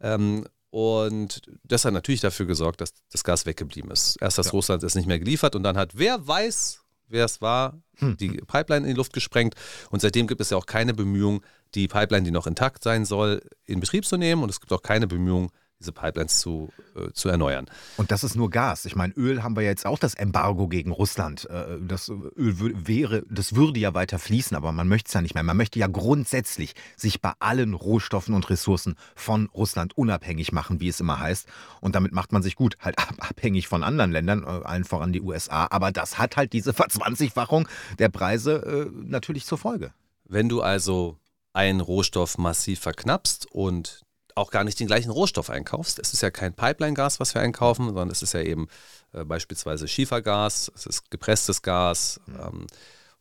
[0.00, 4.16] Ähm, und das hat natürlich dafür gesorgt, dass das Gas weggeblieben ist.
[4.20, 4.52] Erst, dass ja.
[4.52, 8.16] Russland es nicht mehr geliefert und dann hat, wer weiß, wer es war, hm.
[8.16, 9.54] die Pipeline in die Luft gesprengt.
[9.90, 11.42] Und seitdem gibt es ja auch keine Bemühung,
[11.74, 14.42] die Pipeline, die noch intakt sein soll, in Betrieb zu nehmen.
[14.42, 17.66] Und es gibt auch keine Bemühung, diese Pipelines zu, äh, zu erneuern.
[17.96, 18.84] Und das ist nur Gas.
[18.84, 21.48] Ich meine, Öl haben wir jetzt auch das Embargo gegen Russland.
[21.48, 25.34] Äh, das Öl wäre, das würde ja weiter fließen, aber man möchte es ja nicht
[25.34, 25.44] mehr.
[25.44, 30.88] Man möchte ja grundsätzlich sich bei allen Rohstoffen und Ressourcen von Russland unabhängig machen, wie
[30.88, 31.46] es immer heißt.
[31.80, 35.20] Und damit macht man sich gut, halt abhängig von anderen Ländern, äh, allen voran die
[35.20, 35.68] USA.
[35.70, 39.92] Aber das hat halt diese Verzwanzigfachung der Preise äh, natürlich zur Folge.
[40.24, 41.16] Wenn du also
[41.52, 44.02] einen Rohstoff massiv verknappst und
[44.38, 45.98] auch gar nicht den gleichen Rohstoff einkaufst.
[45.98, 48.68] Es ist ja kein Pipeline-Gas, was wir einkaufen, sondern es ist ja eben
[49.12, 52.40] äh, beispielsweise Schiefergas, es ist gepresstes Gas mhm.
[52.40, 52.66] ähm,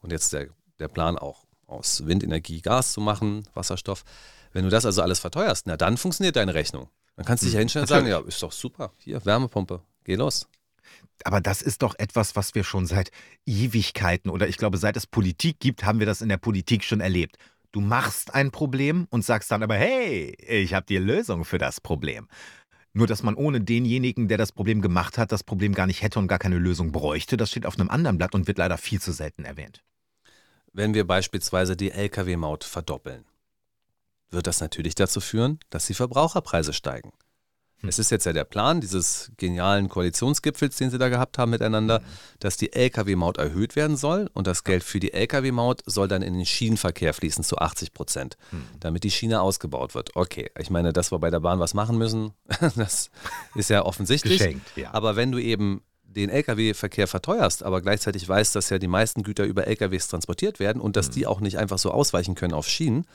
[0.02, 0.48] und jetzt der,
[0.80, 4.04] der Plan auch aus Windenergie Gas zu machen, Wasserstoff.
[4.54, 6.90] Wenn du das also alles verteuerst, na dann funktioniert deine Rechnung.
[7.16, 10.16] Dann kannst du dich ja hinstellen und sagen, ja, ist doch super, hier, Wärmepumpe, geh
[10.16, 10.48] los.
[11.24, 13.12] Aber das ist doch etwas, was wir schon seit
[13.46, 17.02] Ewigkeiten oder ich glaube, seit es Politik gibt, haben wir das in der Politik schon
[17.02, 17.38] erlebt.
[17.78, 21.80] Du machst ein Problem und sagst dann aber, hey, ich habe die Lösung für das
[21.80, 22.28] Problem.
[22.94, 26.18] Nur, dass man ohne denjenigen, der das Problem gemacht hat, das Problem gar nicht hätte
[26.18, 29.00] und gar keine Lösung bräuchte, das steht auf einem anderen Blatt und wird leider viel
[29.00, 29.84] zu selten erwähnt.
[30.74, 33.26] Wenn wir beispielsweise die Lkw-Maut verdoppeln,
[34.32, 37.12] wird das natürlich dazu führen, dass die Verbraucherpreise steigen.
[37.82, 37.90] Hm.
[37.90, 42.02] Es ist jetzt ja der Plan dieses genialen Koalitionsgipfels, den sie da gehabt haben miteinander,
[42.40, 46.34] dass die Lkw-Maut erhöht werden soll und das Geld für die Lkw-Maut soll dann in
[46.34, 48.64] den Schienenverkehr fließen zu 80 Prozent, hm.
[48.80, 50.16] damit die Schiene ausgebaut wird.
[50.16, 52.32] Okay, ich meine, dass wir bei der Bahn was machen müssen,
[52.76, 53.12] das
[53.56, 54.40] ist ja offensichtlich.
[54.40, 54.94] Geschenkt, ja.
[54.94, 59.46] Aber wenn du eben den Lkw-Verkehr verteuerst, aber gleichzeitig weißt, dass ja die meisten Güter
[59.46, 61.14] über Lkws transportiert werden und dass hm.
[61.14, 63.06] die auch nicht einfach so ausweichen können auf Schienen,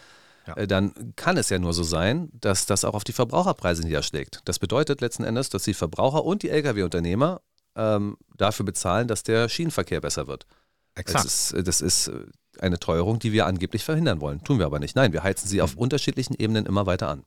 [0.47, 0.57] ja.
[0.57, 4.41] Äh, dann kann es ja nur so sein, dass das auch auf die Verbraucherpreise niederschlägt.
[4.45, 7.41] Das bedeutet letzten Endes, dass die Verbraucher und die Lkw-Unternehmer
[7.77, 10.47] ähm, dafür bezahlen, dass der Schienenverkehr besser wird.
[10.95, 11.25] Exakt.
[11.25, 12.27] Das ist, äh, das ist äh,
[12.61, 14.43] eine Teuerung, die wir angeblich verhindern wollen.
[14.45, 14.97] Tun wir aber nicht.
[14.97, 15.83] Nein, wir heizen sie auf mhm.
[15.83, 17.25] unterschiedlichen Ebenen immer weiter an.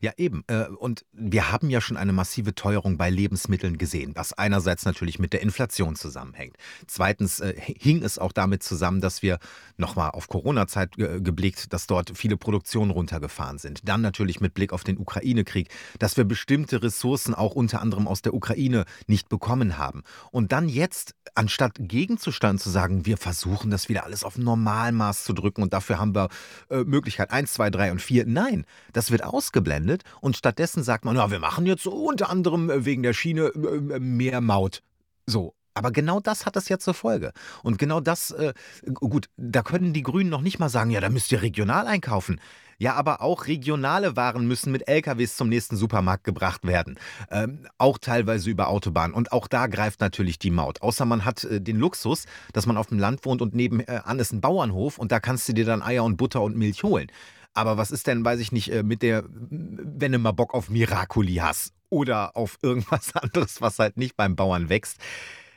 [0.00, 0.44] Ja, eben.
[0.46, 5.18] Äh, und wir haben ja schon eine massive Teuerung bei Lebensmitteln gesehen, was einerseits natürlich
[5.18, 6.56] mit der Inflation zusammenhängt.
[6.86, 9.38] Zweitens äh, hing es auch damit zusammen, dass wir
[9.76, 13.88] nochmal auf Corona-Zeit geblickt, dass dort viele Produktionen runtergefahren sind.
[13.88, 18.22] Dann natürlich mit Blick auf den Ukraine-Krieg, dass wir bestimmte Ressourcen auch unter anderem aus
[18.22, 20.02] der Ukraine nicht bekommen haben.
[20.30, 25.32] Und dann jetzt, anstatt gegenzustanden zu sagen, wir versuchen das wieder alles auf Normalmaß zu
[25.32, 26.28] drücken und dafür haben wir
[26.70, 28.26] äh, Möglichkeit 1, 2, 3 und 4.
[28.26, 32.70] Nein, das wird ausgeblendet ausgeblendet und stattdessen sagt man, ja, wir machen jetzt unter anderem
[32.70, 34.82] äh, wegen der Schiene äh, äh, mehr Maut.
[35.26, 37.32] So, aber genau das hat das ja zur Folge.
[37.62, 38.52] Und genau das, äh,
[38.92, 42.40] gut, da können die Grünen noch nicht mal sagen, ja, da müsst ihr regional einkaufen.
[42.76, 46.98] Ja, aber auch regionale Waren müssen mit LKWs zum nächsten Supermarkt gebracht werden.
[47.30, 49.14] Ähm, auch teilweise über Autobahnen.
[49.14, 50.82] Und auch da greift natürlich die Maut.
[50.82, 54.32] Außer man hat äh, den Luxus, dass man auf dem Land wohnt und nebenan ist
[54.32, 57.06] ein Bauernhof und da kannst du dir dann Eier und Butter und Milch holen.
[57.54, 60.68] Aber was ist denn, weiß ich nicht, äh, mit der, wenn du mal Bock auf
[60.68, 64.98] Miracoli hast oder auf irgendwas anderes, was halt nicht beim Bauern wächst,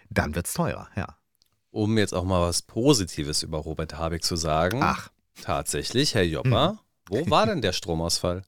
[0.10, 1.17] dann wird es teurer, ja.
[1.71, 4.79] Um jetzt auch mal was Positives über Robert Habeck zu sagen.
[4.81, 5.10] Ach.
[5.41, 6.79] Tatsächlich, Herr Jopper, hm.
[7.10, 8.43] wo war denn der Stromausfall?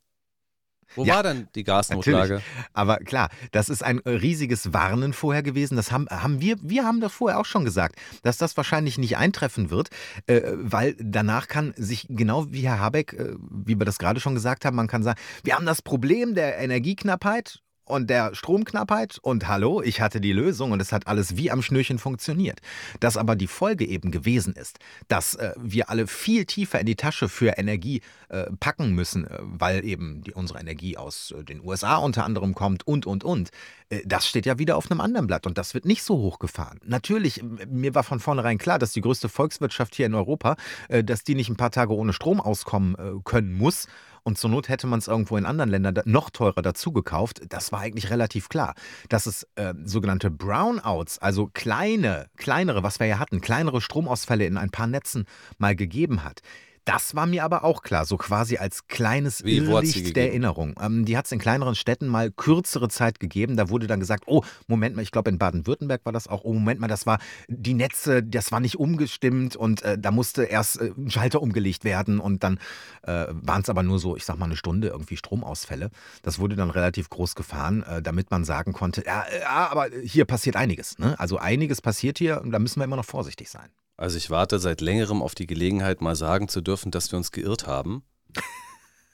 [0.96, 2.36] Wo ja, war denn die Gasnotlage?
[2.36, 2.44] Natürlich.
[2.74, 5.76] Aber klar, das ist ein riesiges Warnen vorher gewesen.
[5.76, 9.18] Das haben, haben wir, wir haben das vorher auch schon gesagt, dass das wahrscheinlich nicht
[9.18, 9.90] eintreffen wird,
[10.28, 14.34] äh, weil danach kann sich genau wie Herr Habeck, äh, wie wir das gerade schon
[14.34, 19.48] gesagt haben, man kann sagen, wir haben das Problem der Energieknappheit und der Stromknappheit und
[19.48, 22.60] hallo, ich hatte die Lösung und es hat alles wie am Schnürchen funktioniert.
[23.00, 26.96] Dass aber die Folge eben gewesen ist, dass äh, wir alle viel tiefer in die
[26.96, 31.62] Tasche für Energie äh, packen müssen, äh, weil eben die, unsere Energie aus äh, den
[31.64, 33.50] USA unter anderem kommt und, und, und.
[33.90, 36.80] Äh, das steht ja wieder auf einem anderen Blatt und das wird nicht so hochgefahren.
[36.86, 40.56] Natürlich, mir war von vornherein klar, dass die größte Volkswirtschaft hier in Europa,
[40.90, 43.88] äh, dass die nicht ein paar Tage ohne Strom auskommen können muss
[44.24, 47.42] und zur Not hätte man es irgendwo in anderen Ländern noch teurer dazu gekauft.
[47.50, 48.74] Das war eigentlich relativ klar.
[49.10, 54.58] Dass es äh, sogenannte Brownouts, also kleine, kleinere, was wir ja hatten, kleinere Stromausfälle in
[54.58, 55.26] ein paar Netzen
[55.58, 56.42] mal gegeben hat.
[56.86, 60.76] Das war mir aber auch klar, so quasi als kleines Wie, Irrlicht der Erinnerung.
[60.82, 63.58] Ähm, die hat es in kleineren Städten mal kürzere Zeit gegeben.
[63.58, 66.54] Da wurde dann gesagt, oh, Moment mal, ich glaube in Baden-Württemberg war das auch, oh,
[66.54, 70.82] Moment mal, das war die Netze, das war nicht umgestimmt und äh, da musste erst
[70.82, 72.60] äh, ein Schalter umgelegt werden und dann
[73.04, 75.92] äh, waren es aber nur so, ich sag mal, eine Stunde irgendwie Stromausfälle.
[76.22, 80.26] Das wurde dann relativ groß gefahren, äh, damit man sagen konnte, ja, ja, aber hier
[80.26, 80.98] passiert einiges.
[80.98, 81.20] Ne?
[81.20, 83.70] Also einiges passiert hier und da müssen wir immer noch vorsichtig sein.
[84.00, 87.34] Also ich warte seit längerem auf die Gelegenheit, mal sagen zu dürfen, dass wir uns
[87.34, 88.04] geirrt haben.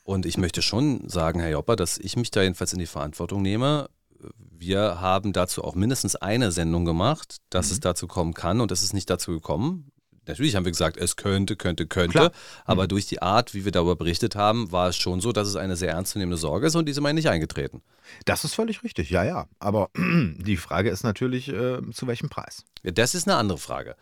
[0.04, 3.42] Und ich möchte schon sagen, Herr Jopper, dass ich mich da jedenfalls in die Verantwortung
[3.42, 3.90] nehme.
[4.38, 7.74] Wir haben dazu auch mindestens eine Sendung gemacht, dass mhm.
[7.74, 9.92] es dazu kommen kann und es ist nicht dazu gekommen.
[10.28, 12.32] Natürlich haben wir gesagt, es könnte, könnte, könnte, Klar.
[12.66, 12.90] aber mhm.
[12.90, 15.76] durch die Art, wie wir darüber berichtet haben, war es schon so, dass es eine
[15.76, 17.82] sehr ernstzunehmende Sorge ist und diese mal nicht eingetreten.
[18.26, 19.48] Das ist völlig richtig, ja, ja.
[19.58, 22.66] Aber die Frage ist natürlich, äh, zu welchem Preis?
[22.84, 23.96] Ja, das ist eine andere Frage.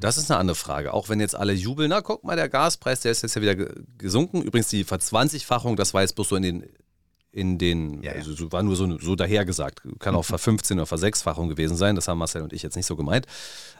[0.00, 0.92] Das ist eine andere Frage.
[0.92, 3.54] Auch wenn jetzt alle jubeln, na guck mal, der Gaspreis, der ist jetzt ja wieder
[3.98, 4.42] gesunken.
[4.42, 6.64] Übrigens die Verzwanzigfachung, das war jetzt bloß so in den,
[7.36, 8.16] in den, ja, ja.
[8.16, 9.82] also war nur so, so dahergesagt.
[9.98, 11.94] Kann auch ver 15 oder ver 6-Fachung gewesen sein.
[11.94, 13.26] Das haben Marcel und ich jetzt nicht so gemeint.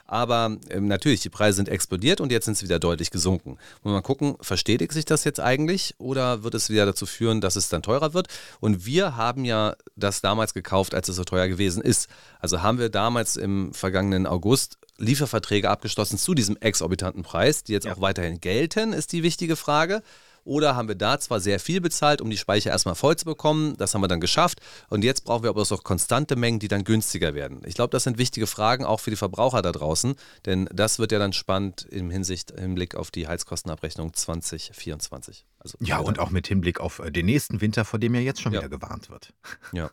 [0.05, 3.57] Aber ähm, natürlich, die Preise sind explodiert und jetzt sind sie wieder deutlich gesunken.
[3.81, 7.55] Muss man gucken, verstetigt sich das jetzt eigentlich oder wird es wieder dazu führen, dass
[7.55, 8.27] es dann teurer wird?
[8.59, 12.09] Und wir haben ja das damals gekauft, als es so teuer gewesen ist.
[12.39, 17.85] Also haben wir damals im vergangenen August Lieferverträge abgeschlossen zu diesem exorbitanten Preis, die jetzt
[17.85, 17.93] ja.
[17.93, 20.03] auch weiterhin gelten, ist die wichtige Frage.
[20.47, 23.75] Oder haben wir da zwar sehr viel bezahlt, um die Speicher erstmal voll zu bekommen,
[23.75, 26.85] das haben wir dann geschafft und jetzt brauchen wir aber auch konstante Mengen, die dann
[26.85, 27.61] günstiger werden.
[27.65, 31.11] Ich glaube, das sind wichtige Fragen auch für die Verbraucher da draußen, denn das wird
[31.11, 35.45] ja dann spannend im Hinsicht, im Blick auf die Heizkostenabrechnung 2024.
[35.59, 38.41] Also, ja, und auch mit Hinblick auf äh, den nächsten Winter, vor dem ja jetzt
[38.41, 38.59] schon ja.
[38.59, 39.33] wieder gewarnt wird.
[39.73, 39.91] Ja.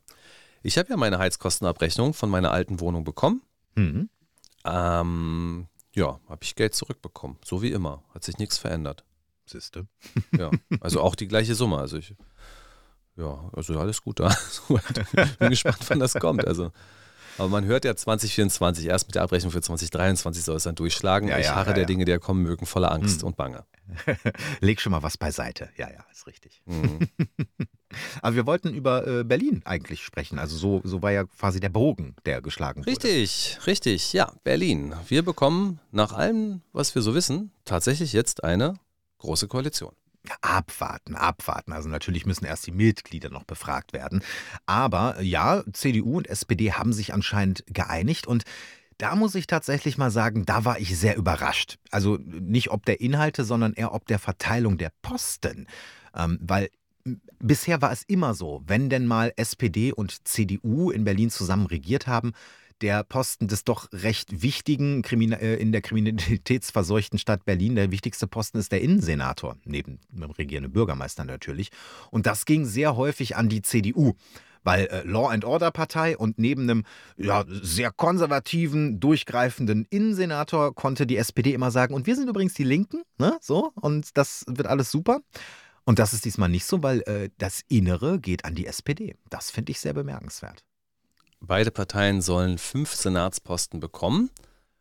[0.62, 3.42] Ich habe ja meine Heizkostenabrechnung von meiner alten Wohnung bekommen.
[3.74, 4.08] Mhm.
[4.64, 7.38] Ähm, ja, habe ich Geld zurückbekommen.
[7.44, 8.04] So wie immer.
[8.14, 9.04] Hat sich nichts verändert.
[9.46, 9.86] Siehste.
[10.36, 11.78] Ja, also auch die gleiche Summe.
[11.78, 12.14] Also ich,
[13.16, 14.34] ja, also alles gut da.
[15.38, 16.46] Bin gespannt, wann das kommt.
[16.46, 16.72] Also,
[17.38, 21.28] aber man hört ja 2024, erst mit der Abrechnung für 2023 soll es dann durchschlagen.
[21.28, 21.86] Ja, ich harre ja, der ja.
[21.86, 23.28] Dinge, die ja kommen mögen, voller Angst hm.
[23.28, 23.64] und Bange.
[24.60, 25.68] Leg schon mal was beiseite.
[25.76, 26.62] Ja, ja, ist richtig.
[26.64, 27.00] Mhm.
[28.22, 30.38] Aber wir wollten über äh, Berlin eigentlich sprechen.
[30.38, 32.90] Also so, so war ja quasi der Bogen, der geschlagen wurde.
[32.90, 34.12] Richtig, richtig.
[34.12, 34.94] Ja, Berlin.
[35.08, 38.74] Wir bekommen nach allem, was wir so wissen, tatsächlich jetzt eine
[39.24, 39.92] große Koalition.
[40.40, 41.72] Abwarten, abwarten.
[41.72, 44.22] Also natürlich müssen erst die Mitglieder noch befragt werden.
[44.64, 48.44] Aber ja, CDU und SPD haben sich anscheinend geeinigt und
[48.96, 51.78] da muss ich tatsächlich mal sagen, da war ich sehr überrascht.
[51.90, 55.66] Also nicht ob der Inhalte, sondern eher ob der Verteilung der Posten.
[56.14, 56.70] Ähm, weil
[57.38, 62.06] bisher war es immer so, wenn denn mal SPD und CDU in Berlin zusammen regiert
[62.06, 62.32] haben,
[62.84, 68.26] der Posten des doch recht wichtigen Krimin äh, in der kriminalitätsverseuchten Stadt Berlin, der wichtigste
[68.26, 71.70] Posten ist der Innensenator, neben dem regierenden Bürgermeister natürlich.
[72.10, 74.12] Und das ging sehr häufig an die CDU
[74.66, 76.84] weil äh, Law and Order Partei und neben einem
[77.18, 82.64] ja, sehr konservativen, durchgreifenden Innensenator konnte die SPD immer sagen, und wir sind übrigens die
[82.64, 83.36] Linken, ne?
[83.42, 85.20] So, und das wird alles super.
[85.84, 89.16] Und das ist diesmal nicht so, weil äh, das Innere geht an die SPD.
[89.28, 90.64] Das finde ich sehr bemerkenswert.
[91.46, 94.30] Beide Parteien sollen fünf Senatsposten bekommen,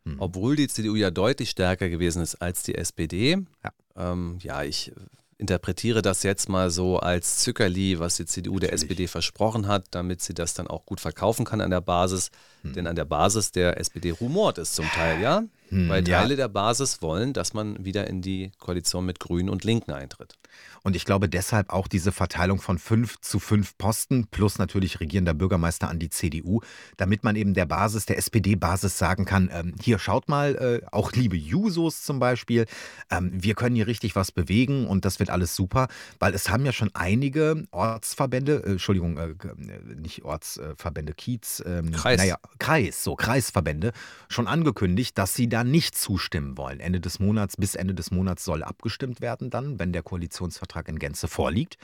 [0.04, 0.16] hm.
[0.18, 3.38] obwohl die CDU ja deutlich stärker gewesen ist als die SPD.
[3.62, 4.92] Ja, ähm, ja ich
[5.38, 8.70] interpretiere das jetzt mal so als Zückerli, was die CDU Natürlich.
[8.70, 12.30] der SPD versprochen hat, damit sie das dann auch gut verkaufen kann an der Basis.
[12.62, 12.72] Hm.
[12.74, 15.44] Denn an der Basis der SPD rumort es zum Teil, ja.
[15.74, 16.36] Hm, Weil Teile ja.
[16.36, 20.38] der Basis wollen, dass man wieder in die Koalition mit Grünen und Linken eintritt.
[20.84, 25.34] Und ich glaube deshalb auch diese Verteilung von fünf zu fünf Posten plus natürlich regierender
[25.34, 26.60] Bürgermeister an die CDU,
[26.96, 31.10] damit man eben der Basis, der SPD-Basis sagen kann, ähm, hier schaut mal, äh, auch
[31.12, 32.66] liebe Jusos zum Beispiel,
[33.10, 35.88] ähm, wir können hier richtig was bewegen und das wird alles super,
[36.20, 41.90] weil es haben ja schon einige Ortsverbände, äh, Entschuldigung, äh, äh nicht Ortsverbände, Kiez, ähm,
[41.90, 42.18] Kreis.
[42.18, 43.92] Naja, Kreis, so Kreisverbände,
[44.28, 46.80] schon angekündigt, dass sie da nicht zustimmen wollen.
[46.80, 50.88] Ende des Monats, bis Ende des Monats soll abgestimmt werden dann, wenn der Koalitionsvertrag Vertrag
[50.88, 51.76] in Gänze vorliegt.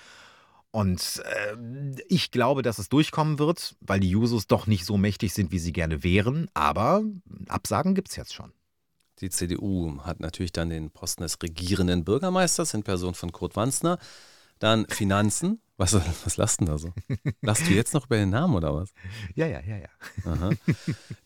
[0.72, 5.34] Und äh, ich glaube, dass es durchkommen wird, weil die Jusos doch nicht so mächtig
[5.34, 6.48] sind, wie sie gerne wären.
[6.54, 7.02] Aber
[7.48, 8.52] Absagen gibt es jetzt schon.
[9.20, 13.98] Die CDU hat natürlich dann den Posten des regierenden Bürgermeisters in Person von Kurt Wanzner.
[14.60, 15.60] Dann Finanzen.
[15.76, 16.92] Was, was lasst denn da so?
[17.40, 18.90] Lachst du jetzt noch über den Namen oder was?
[19.34, 19.88] Ja, ja, ja, ja.
[20.30, 20.50] Aha.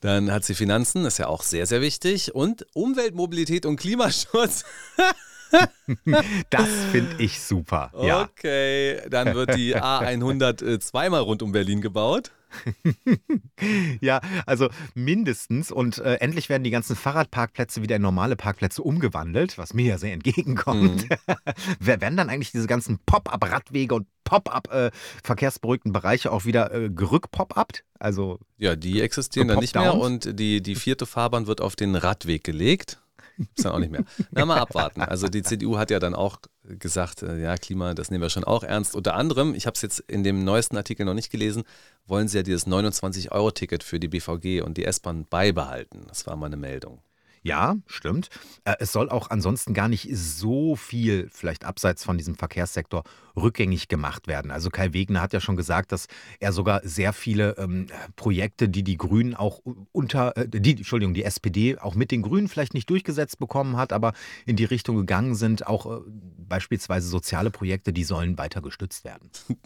[0.01, 2.37] Dann hat sie Finanzen, ist ja auch sehr, sehr wichtig.
[2.37, 4.65] Und Umwelt, Mobilität und Klimaschutz.
[6.51, 7.93] das finde ich super.
[8.01, 8.23] Ja.
[8.23, 12.33] Okay, dann wird die A100 äh, zweimal rund um Berlin gebaut.
[14.01, 15.71] ja, also mindestens.
[15.71, 19.99] Und äh, endlich werden die ganzen Fahrradparkplätze wieder in normale Parkplätze umgewandelt, was mir ja
[19.99, 21.09] sehr entgegenkommt.
[21.09, 21.37] Mhm.
[21.81, 27.85] werden dann eigentlich diese ganzen Pop-up-Radwege und Pop-up-verkehrsberuhigten äh, Bereiche auch wieder äh, gerück-pop-upt?
[27.99, 31.95] Also ja, die existieren dann nicht mehr und die, die vierte Fahrbahn wird auf den
[31.95, 33.01] Radweg gelegt.
[33.39, 34.05] Ist dann auch nicht mehr.
[34.31, 35.01] Na, mal abwarten.
[35.01, 38.45] Also die CDU hat ja dann auch gesagt, äh, ja, Klima, das nehmen wir schon
[38.45, 38.95] auch ernst.
[38.95, 41.65] Unter anderem, ich habe es jetzt in dem neuesten Artikel noch nicht gelesen,
[42.07, 46.05] wollen sie ja dieses 29-Euro-Ticket für die BVG und die S-Bahn beibehalten.
[46.09, 47.01] Das war mal eine Meldung.
[47.43, 48.31] Ja, stimmt.
[48.65, 53.05] Äh, es soll auch ansonsten gar nicht so viel, vielleicht abseits von diesem Verkehrssektor,
[53.37, 54.51] rückgängig gemacht werden.
[54.51, 56.07] Also Kai Wegner hat ja schon gesagt, dass
[56.41, 59.61] er sogar sehr viele ähm, Projekte, die die Grünen auch
[59.93, 63.93] unter, äh, die, Entschuldigung, die SPD auch mit den Grünen vielleicht nicht durchgesetzt bekommen hat,
[63.93, 64.13] aber
[64.47, 66.01] in die Richtung gegangen sind, auch äh,
[66.49, 69.31] beispielsweise soziale Projekte, die sollen weiter gestützt werden.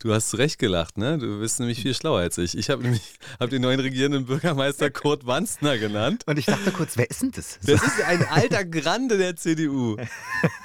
[0.00, 1.18] Du hast zu Recht gelacht, ne?
[1.18, 2.56] Du bist nämlich viel schlauer als ich.
[2.56, 6.24] Ich habe nämlich hab den neuen regierenden Bürgermeister Kurt Wanstner genannt.
[6.26, 7.58] Und ich dachte kurz, wer ist denn das?
[7.64, 9.96] Das ist ein alter Grande der CDU.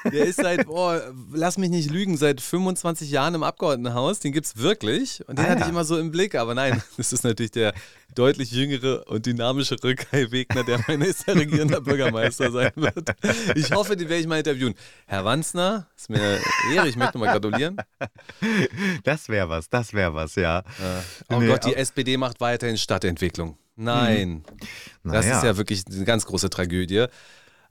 [0.04, 0.94] Der ist seit, oh,
[1.32, 4.20] lass mich nicht lügen, seit seit 25 Jahren im Abgeordnetenhaus.
[4.20, 5.28] Den gibt es wirklich.
[5.28, 5.66] Und den ah, hatte ja.
[5.66, 6.36] ich immer so im Blick.
[6.36, 7.74] Aber nein, das ist natürlich der
[8.16, 13.12] deutlich jüngere und dynamischere Kai Wegner, der mein nächster regierender Bürgermeister sein wird.
[13.56, 14.76] Ich hoffe, den werde ich mal interviewen.
[15.06, 16.40] Herr Wanzner, ist mir
[16.74, 17.78] Ehre, ich möchte mal gratulieren.
[19.04, 20.64] Das wäre was, das wäre was, ja.
[20.80, 21.04] ja.
[21.30, 23.58] Oh nee, Gott, die SPD macht weiterhin Stadtentwicklung.
[23.76, 24.44] Nein.
[25.04, 25.12] Mhm.
[25.12, 25.38] Das ja.
[25.38, 27.08] ist ja wirklich eine ganz große Tragödie.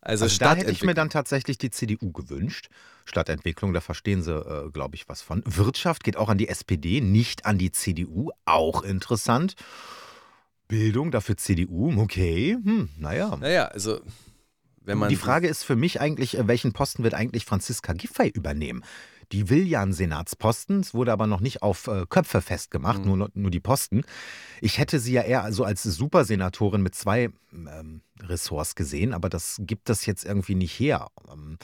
[0.01, 2.71] Also, Also da hätte ich mir dann tatsächlich die CDU gewünscht.
[3.05, 5.43] Stadtentwicklung, da verstehen sie, äh, glaube ich, was von.
[5.47, 8.31] Wirtschaft geht auch an die SPD, nicht an die CDU.
[8.45, 9.55] Auch interessant.
[10.69, 12.57] Bildung dafür CDU, okay.
[12.63, 13.37] Hm, naja.
[13.37, 14.01] Naja, also
[14.83, 18.29] wenn man die Frage ist für mich eigentlich, äh, welchen Posten wird eigentlich Franziska Giffey
[18.29, 18.85] übernehmen?
[19.33, 23.19] Die will ja einen Senatsposten, es wurde aber noch nicht auf äh, Köpfe festgemacht, Mhm.
[23.19, 24.03] nur, nur die Posten.
[24.61, 29.57] Ich hätte sie ja eher so als Supersenatorin mit zwei ähm, Ressorts gesehen, aber das
[29.61, 31.09] gibt das jetzt irgendwie nicht her.
[31.33, 31.59] Ähm,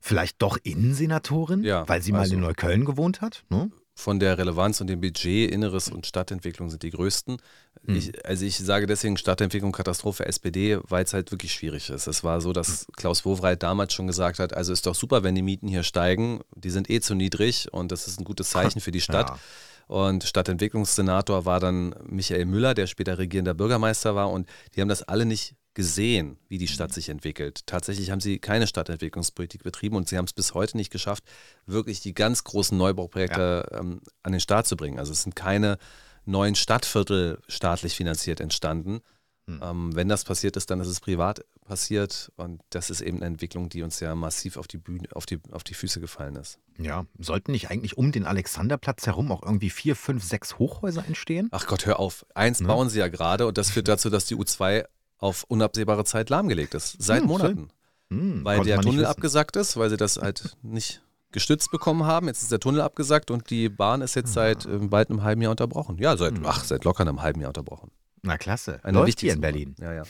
[0.00, 3.44] vielleicht doch Innensenatorin, Ja, weil sie mal also- in Neukölln gewohnt hat?
[3.50, 3.70] Ne?
[3.92, 7.36] von der Relevanz und dem Budget, Inneres und Stadtentwicklung sind die größten.
[7.84, 7.94] Hm.
[7.96, 12.06] Ich, also ich sage deswegen Stadtentwicklung Katastrophe SPD, weil es halt wirklich schwierig ist.
[12.06, 12.94] Es war so, dass Hm.
[12.96, 16.40] Klaus Wowereit damals schon gesagt hat, also ist doch super, wenn die Mieten hier steigen,
[16.56, 19.28] die sind eh zu niedrig und das ist ein gutes Zeichen für die Stadt.
[19.28, 19.38] Ja.
[19.86, 24.30] Und Stadtentwicklungssenator war dann Michael Müller, der später regierender Bürgermeister war.
[24.30, 27.66] Und die haben das alle nicht gesehen, wie die Stadt sich entwickelt.
[27.66, 31.24] Tatsächlich haben sie keine Stadtentwicklungspolitik betrieben und sie haben es bis heute nicht geschafft,
[31.66, 34.98] wirklich die ganz großen Neubauprojekte ähm, an den Start zu bringen.
[34.98, 35.78] Also es sind keine
[36.24, 39.00] neuen Stadtviertel staatlich finanziert entstanden.
[39.48, 43.26] Ähm, wenn das passiert ist, dann ist es privat passiert und das ist eben eine
[43.26, 46.58] Entwicklung, die uns ja massiv auf die Bühne, auf die, auf die Füße gefallen ist.
[46.78, 51.48] ja, sollten nicht eigentlich um den Alexanderplatz herum auch irgendwie vier, fünf, sechs Hochhäuser entstehen?
[51.50, 52.24] Ach Gott, hör auf.
[52.34, 52.68] Eins Ne?
[52.68, 54.84] bauen sie ja gerade und das führt dazu, dass die U2
[55.20, 57.68] auf unabsehbare Zeit lahmgelegt ist, seit hm, Monaten.
[58.10, 61.02] Hm, weil der Tunnel abgesackt ist, weil sie das halt nicht
[61.32, 62.26] gestützt bekommen haben.
[62.26, 64.42] Jetzt ist der Tunnel abgesackt und die Bahn ist jetzt ah.
[64.42, 65.98] seit äh, bald einem halben Jahr unterbrochen.
[65.98, 66.46] Ja, seit, hm.
[66.46, 67.90] ach, seit locker einem halben Jahr unterbrochen.
[68.22, 68.80] Na klasse.
[68.82, 69.74] Eine Läuft hier in Berlin.
[69.80, 70.02] Ja, ja.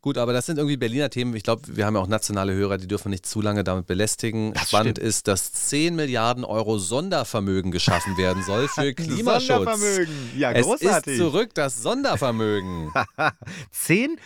[0.00, 1.34] Gut, aber das sind irgendwie Berliner Themen.
[1.36, 4.52] Ich glaube, wir haben ja auch nationale Hörer, die dürfen nicht zu lange damit belästigen.
[4.52, 5.08] Das Spannend stimmt.
[5.08, 9.46] ist, dass 10 Milliarden Euro Sondervermögen geschaffen werden soll für Klimaschutz.
[9.46, 10.90] Sondervermögen, ja, großartig.
[10.90, 12.92] Es ist zurück das Sondervermögen.
[13.70, 14.16] 10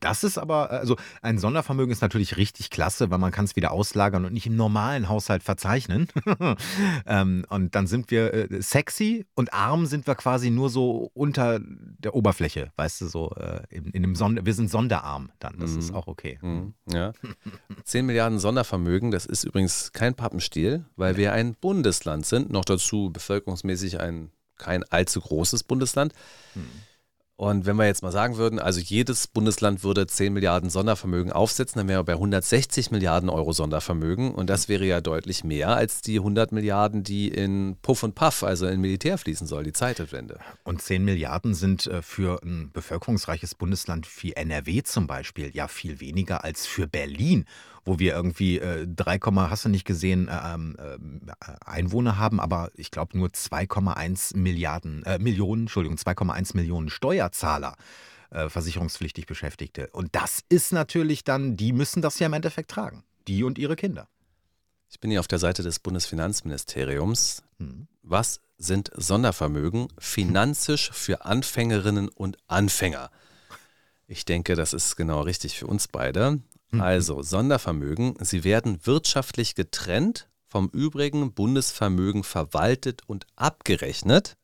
[0.00, 3.72] das ist aber, also ein Sondervermögen ist natürlich richtig klasse, weil man kann es wieder
[3.72, 6.08] auslagern und nicht im normalen Haushalt verzeichnen.
[7.06, 11.60] ähm, und dann sind wir äh, sexy und arm sind wir quasi nur so unter
[11.62, 15.76] der Oberfläche, weißt du, so äh, in, in einem Sonder wir sind sonderarm dann, das
[15.76, 15.96] ist Mhm.
[15.96, 16.38] auch okay.
[16.42, 17.12] Mhm, Ja.
[17.84, 23.10] 10 Milliarden Sondervermögen, das ist übrigens kein Pappenstiel, weil wir ein Bundesland sind, noch dazu
[23.12, 26.12] bevölkerungsmäßig ein kein allzu großes Bundesland.
[27.36, 31.80] Und wenn wir jetzt mal sagen würden, also jedes Bundesland würde 10 Milliarden Sondervermögen aufsetzen,
[31.80, 34.32] dann wären wir bei 160 Milliarden Euro Sondervermögen.
[34.32, 38.44] Und das wäre ja deutlich mehr als die 100 Milliarden, die in Puff und Puff,
[38.44, 40.38] also in Militär fließen soll, die Zeitwende.
[40.62, 45.98] Und 10 Milliarden sind äh, für ein bevölkerungsreiches Bundesland wie NRW zum Beispiel ja viel
[46.00, 47.46] weniger als für Berlin,
[47.84, 49.18] wo wir irgendwie äh, 3,
[49.48, 55.02] hast du nicht gesehen, äh, ähm, äh, Einwohner haben, aber ich glaube nur 2,1 Milliarden,
[55.04, 57.76] äh, Millionen, Entschuldigung, 2,1 Millionen Steuerzahler.
[58.30, 59.88] äh, Versicherungspflichtig Beschäftigte.
[59.92, 63.04] Und das ist natürlich dann, die müssen das ja im Endeffekt tragen.
[63.28, 64.08] Die und ihre Kinder.
[64.90, 67.42] Ich bin hier auf der Seite des Bundesfinanzministeriums.
[67.58, 67.86] Hm.
[68.02, 73.10] Was sind Sondervermögen finanzisch für Anfängerinnen und Anfänger?
[74.06, 76.40] Ich denke, das ist genau richtig für uns beide.
[76.80, 84.36] Also Sondervermögen, sie werden wirtschaftlich getrennt vom übrigen Bundesvermögen verwaltet und abgerechnet.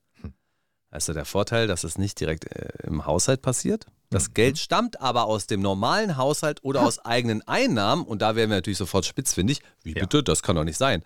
[0.90, 3.86] Also der Vorteil, dass es nicht direkt äh, im Haushalt passiert.
[4.10, 8.50] Das Geld stammt aber aus dem normalen Haushalt oder aus eigenen Einnahmen und da werden
[8.50, 9.60] wir natürlich sofort spitzfindig.
[9.84, 10.00] Wie Ja.
[10.00, 10.24] bitte?
[10.24, 11.04] Das kann doch nicht sein.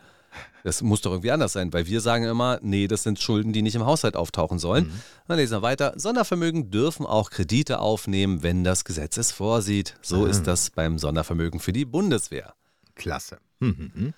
[0.63, 3.63] Das muss doch irgendwie anders sein, weil wir sagen immer, nee, das sind Schulden, die
[3.63, 4.93] nicht im Haushalt auftauchen sollen.
[5.29, 5.93] Dann lesen wir weiter.
[5.97, 9.97] Sondervermögen dürfen auch Kredite aufnehmen, wenn das Gesetz es vorsieht.
[10.03, 12.55] So ist das beim Sondervermögen für die Bundeswehr.
[12.95, 13.39] Klasse.
[13.61, 14.15] Hm, hm, hm.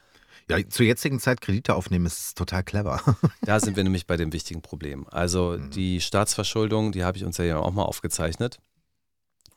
[0.48, 3.00] Ja, zur jetzigen Zeit Kredite aufnehmen ist total clever.
[3.42, 5.06] Da sind wir nämlich bei dem wichtigen Problem.
[5.08, 8.58] Also die Staatsverschuldung, die habe ich uns ja hier auch mal aufgezeichnet.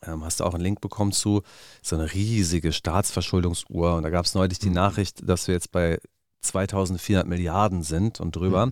[0.01, 1.43] Ähm, hast du auch einen Link bekommen zu
[1.81, 3.95] so eine riesige Staatsverschuldungsuhr.
[3.95, 5.99] Und da gab es neulich die Nachricht, dass wir jetzt bei
[6.41, 8.71] 2400 Milliarden sind und drüber.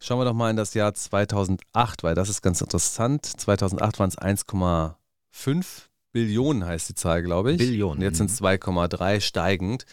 [0.00, 3.26] Schauen wir doch mal in das Jahr 2008, weil das ist ganz interessant.
[3.26, 5.64] 2008 waren es 1,5
[6.12, 7.58] Billionen, heißt die Zahl, glaube ich.
[7.58, 9.84] Billionen, Und jetzt sind es 2,3 steigend.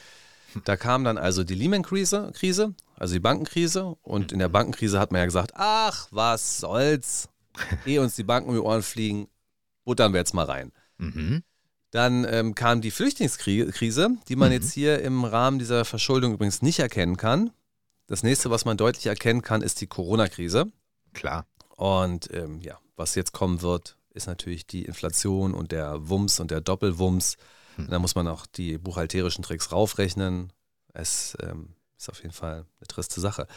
[0.63, 3.95] Da kam dann also die Lehman-Krise, Krise, also die Bankenkrise.
[4.01, 7.29] Und in der Bankenkrise hat man ja gesagt, ach, was soll's.
[7.85, 9.27] Ehe uns die Banken um die Ohren fliegen,
[9.83, 10.71] buttern wir jetzt mal rein.
[10.97, 11.43] mhm.
[11.97, 16.77] Dann ähm, kam die Flüchtlingskrise, die man jetzt hier im Rahmen dieser Verschuldung übrigens nicht
[16.77, 17.49] erkennen kann.
[18.05, 20.71] Das nächste, was man deutlich erkennen kann, ist die Corona-Krise.
[21.13, 21.47] Klar.
[21.75, 26.51] Und ähm, ja, was jetzt kommen wird, ist natürlich die Inflation und der Wumms und
[26.51, 27.37] der Doppelwumms.
[27.79, 30.53] Und da muss man auch die buchhalterischen Tricks raufrechnen.
[30.93, 33.47] Es ähm, ist auf jeden Fall eine triste Sache.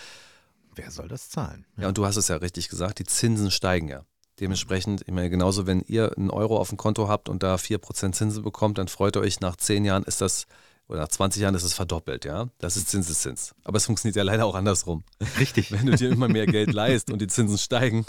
[0.74, 1.66] Wer soll das zahlen?
[1.76, 4.06] Ja, und du hast es ja richtig gesagt, die Zinsen steigen ja.
[4.40, 8.12] Dementsprechend, ich meine, genauso, wenn ihr einen Euro auf dem Konto habt und da 4%
[8.12, 10.46] Zinsen bekommt, dann freut ihr euch, nach 10 Jahren ist das,
[10.88, 12.48] oder nach 20 Jahren ist es verdoppelt, ja.
[12.58, 13.54] Das ist Zinseszins.
[13.64, 15.04] Aber es funktioniert ja leider auch andersrum.
[15.38, 15.70] Richtig.
[15.70, 18.06] Wenn du dir immer mehr Geld leist und die Zinsen steigen,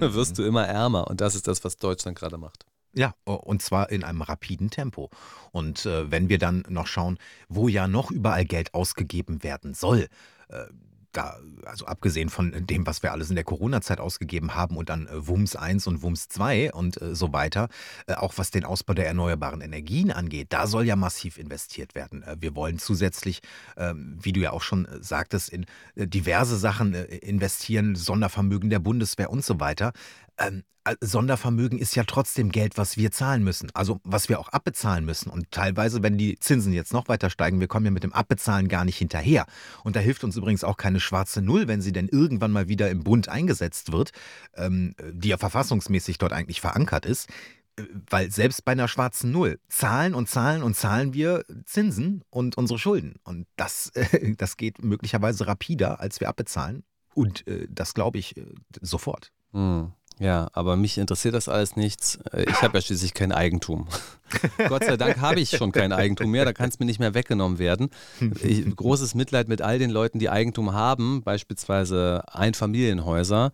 [0.00, 1.06] wirst du immer ärmer.
[1.08, 2.64] Und das ist das, was Deutschland gerade macht.
[2.94, 5.10] Ja, und zwar in einem rapiden Tempo.
[5.52, 7.18] Und äh, wenn wir dann noch schauen,
[7.48, 10.08] wo ja noch überall Geld ausgegeben werden soll,
[10.48, 10.64] äh,
[11.16, 15.06] da, also abgesehen von dem, was wir alles in der Corona-Zeit ausgegeben haben und dann
[15.06, 17.68] äh, WUMS 1 und WUMS 2 und äh, so weiter,
[18.06, 22.24] äh, auch was den Ausbau der erneuerbaren Energien angeht, da soll ja massiv investiert werden.
[22.38, 23.40] Wir wollen zusätzlich,
[23.76, 29.44] ähm, wie du ja auch schon sagtest, in diverse Sachen investieren, Sondervermögen der Bundeswehr und
[29.44, 29.92] so weiter.
[30.38, 30.64] Ähm,
[31.00, 35.30] Sondervermögen ist ja trotzdem Geld, was wir zahlen müssen, also was wir auch abbezahlen müssen.
[35.30, 38.68] Und teilweise, wenn die Zinsen jetzt noch weiter steigen, wir kommen ja mit dem Abbezahlen
[38.68, 39.46] gar nicht hinterher.
[39.82, 42.90] Und da hilft uns übrigens auch keine schwarze Null, wenn sie denn irgendwann mal wieder
[42.90, 44.10] im Bund eingesetzt wird,
[44.56, 47.30] ähm, die ja verfassungsmäßig dort eigentlich verankert ist.
[47.76, 52.58] Äh, weil selbst bei einer schwarzen Null zahlen und zahlen und zahlen wir Zinsen und
[52.58, 53.14] unsere Schulden.
[53.24, 53.90] Und das,
[54.36, 56.84] das geht möglicherweise rapider, als wir abbezahlen.
[57.14, 58.44] Und äh, das glaube ich äh,
[58.82, 59.32] sofort.
[59.52, 59.92] Hm.
[60.20, 62.18] Ja, aber mich interessiert das alles nichts.
[62.32, 63.88] Äh, ich habe ja schließlich kein Eigentum.
[64.68, 67.14] Gott sei Dank habe ich schon kein Eigentum mehr, da kann es mir nicht mehr
[67.14, 67.90] weggenommen werden.
[68.42, 73.52] Ich, großes Mitleid mit all den Leuten, die Eigentum haben, beispielsweise Einfamilienhäuser.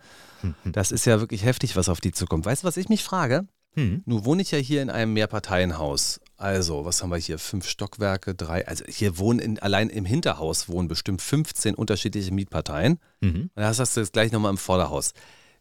[0.65, 2.47] Das ist ja wirklich heftig, was auf die zukommt.
[2.47, 3.47] Weißt du, was ich mich frage?
[3.75, 4.03] Hm.
[4.05, 6.21] Nun wohne ich ja hier in einem Mehrparteienhaus.
[6.37, 7.39] Also, was haben wir hier?
[7.39, 8.67] Fünf Stockwerke, drei.
[8.67, 12.99] Also hier wohnen in, allein im Hinterhaus wohnen bestimmt 15 unterschiedliche Mietparteien.
[13.21, 13.51] Mhm.
[13.55, 15.13] Und das hast du jetzt gleich nochmal im Vorderhaus.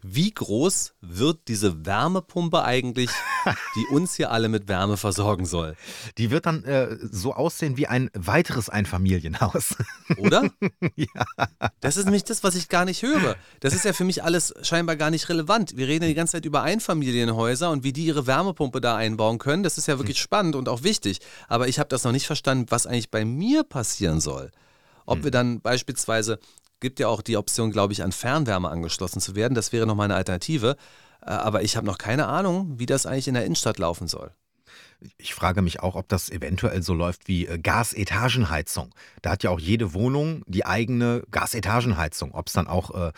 [0.01, 3.09] Wie groß wird diese Wärmepumpe eigentlich,
[3.75, 5.75] die uns hier alle mit Wärme versorgen soll?
[6.17, 9.75] Die wird dann äh, so aussehen wie ein weiteres Einfamilienhaus.
[10.17, 10.49] Oder?
[10.95, 11.25] ja.
[11.81, 13.35] Das ist nämlich das, was ich gar nicht höre.
[13.59, 15.75] Das ist ja für mich alles scheinbar gar nicht relevant.
[15.75, 19.37] Wir reden ja die ganze Zeit über Einfamilienhäuser und wie die ihre Wärmepumpe da einbauen
[19.37, 19.63] können.
[19.63, 20.23] Das ist ja wirklich hm.
[20.23, 21.19] spannend und auch wichtig.
[21.49, 24.51] Aber ich habe das noch nicht verstanden, was eigentlich bei mir passieren soll.
[25.05, 25.23] Ob hm.
[25.25, 26.39] wir dann beispielsweise
[26.79, 29.53] gibt ja auch die Option, glaube ich, an Fernwärme angeschlossen zu werden.
[29.53, 30.75] Das wäre nochmal eine Alternative.
[31.21, 34.31] Äh, aber ich habe noch keine Ahnung, wie das eigentlich in der Innenstadt laufen soll.
[35.17, 38.93] Ich frage mich auch, ob das eventuell so läuft wie äh, Gasetagenheizung.
[39.21, 42.33] Da hat ja auch jede Wohnung die eigene Gasetagenheizung.
[42.33, 43.11] Ob es dann auch äh, äh,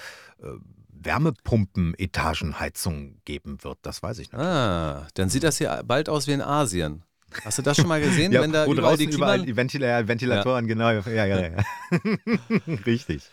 [1.04, 4.40] Wärmepumpen-Etagenheizung geben wird, das weiß ich nicht.
[4.40, 7.04] Ah, dann sieht das hier bald aus wie in Asien.
[7.46, 9.56] Hast du das schon mal gesehen, ja, wenn da wo überall die, Klima überall die
[9.56, 10.74] Ventil Ventilatoren, ja.
[10.74, 10.92] genau.
[11.10, 11.56] Ja, ja, ja.
[12.86, 13.24] Richtig.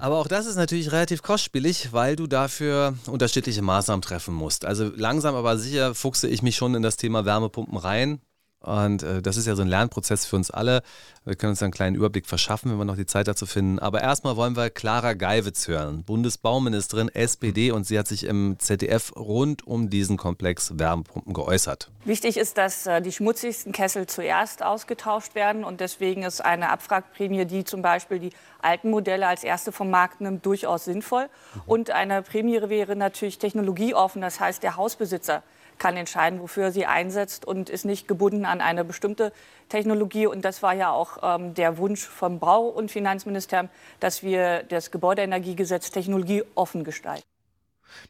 [0.00, 4.64] Aber auch das ist natürlich relativ kostspielig, weil du dafür unterschiedliche Maßnahmen treffen musst.
[4.64, 8.20] Also langsam aber sicher fuchse ich mich schon in das Thema Wärmepumpen rein.
[8.60, 10.82] Und äh, das ist ja so ein Lernprozess für uns alle.
[11.24, 13.78] Wir können uns einen kleinen Überblick verschaffen, wenn wir noch die Zeit dazu finden.
[13.78, 19.12] Aber erstmal wollen wir Clara Geiwitz hören, Bundesbauministerin SPD, und sie hat sich im ZDF
[19.14, 21.90] rund um diesen Komplex Wärmepumpen geäußert.
[22.04, 25.62] Wichtig ist, dass äh, die schmutzigsten Kessel zuerst ausgetauscht werden.
[25.62, 28.30] Und deswegen ist eine Abwrackprämie, die zum Beispiel die
[28.60, 31.28] alten Modelle als erste vom Markt nimmt, durchaus sinnvoll.
[31.66, 34.20] Und eine Prämie wäre natürlich technologieoffen.
[34.20, 35.44] Das heißt, der Hausbesitzer
[35.78, 39.32] kann entscheiden, wofür er sie einsetzt und ist nicht gebunden an eine bestimmte
[39.68, 40.26] Technologie.
[40.26, 43.68] Und das war ja auch ähm, der Wunsch vom Bau- und Finanzministerium,
[44.00, 47.24] dass wir das Gebäudeenergiegesetz technologieoffen gestalten.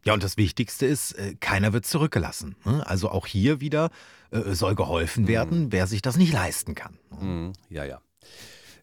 [0.05, 2.57] Ja, und das Wichtigste ist, äh, keiner wird zurückgelassen.
[2.64, 2.85] Ne?
[2.87, 3.91] Also auch hier wieder
[4.31, 5.73] äh, soll geholfen werden, mhm.
[5.73, 6.99] wer sich das nicht leisten kann.
[7.21, 7.53] Mhm.
[7.69, 8.01] Ja, ja.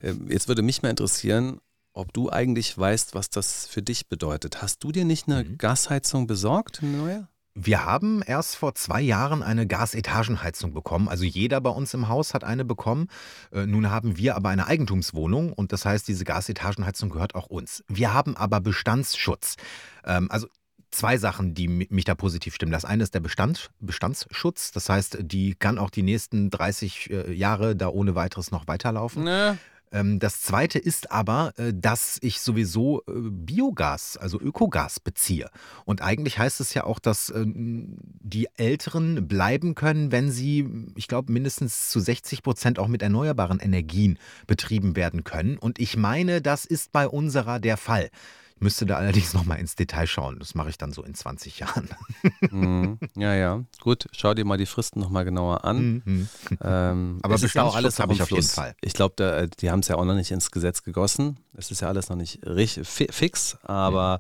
[0.02, 1.60] Ähm, jetzt würde mich mal interessieren,
[1.94, 4.62] ob du eigentlich weißt, was das für dich bedeutet.
[4.62, 5.58] Hast du dir nicht eine mhm.
[5.58, 7.28] Gasheizung besorgt, eine neue?
[7.58, 11.08] Wir haben erst vor zwei Jahren eine Gasetagenheizung bekommen.
[11.08, 13.08] Also jeder bei uns im Haus hat eine bekommen.
[13.54, 17.82] Äh, nun haben wir aber eine Eigentumswohnung und das heißt, diese Gasetagenheizung gehört auch uns.
[17.88, 19.56] Wir haben aber Bestandsschutz.
[20.04, 20.48] Ähm, also
[20.92, 22.74] zwei Sachen, die mich da positiv stimmen.
[22.74, 24.72] Das eine ist der Bestand, Bestandsschutz.
[24.74, 29.24] Das heißt, die kann auch die nächsten 30 äh, Jahre da ohne weiteres noch weiterlaufen.
[29.24, 29.58] Ne.
[29.96, 35.50] Ähm, das zweite ist aber, äh, dass ich sowieso äh, Biogas, also Ökogas beziehe.
[35.86, 41.08] Und eigentlich heißt es ja auch, dass ähm, die Älteren bleiben können, wenn sie, ich
[41.08, 45.58] glaube, mindestens zu 60 Prozent auch mit erneuerbaren Energien betrieben werden können.
[45.58, 48.10] Und ich meine, das ist bei unserer der Fall.
[48.58, 50.40] Müsste da allerdings nochmal ins Detail schauen.
[50.40, 51.90] Das mache ich dann so in 20 Jahren.
[52.52, 53.00] Mhm.
[53.16, 53.64] Ja, ja.
[53.82, 56.02] Gut, schau dir mal die Fristen nochmal genauer an.
[56.06, 56.30] Mhm.
[56.62, 58.76] Ähm, Aber bis auch alles habe ich auf jeden Fall.
[58.82, 61.38] Ich glaube, äh, die haben es ja auch noch nicht ins Gesetz gegossen.
[61.54, 63.58] Es ist ja alles noch nicht richtig, fix.
[63.64, 64.20] Aber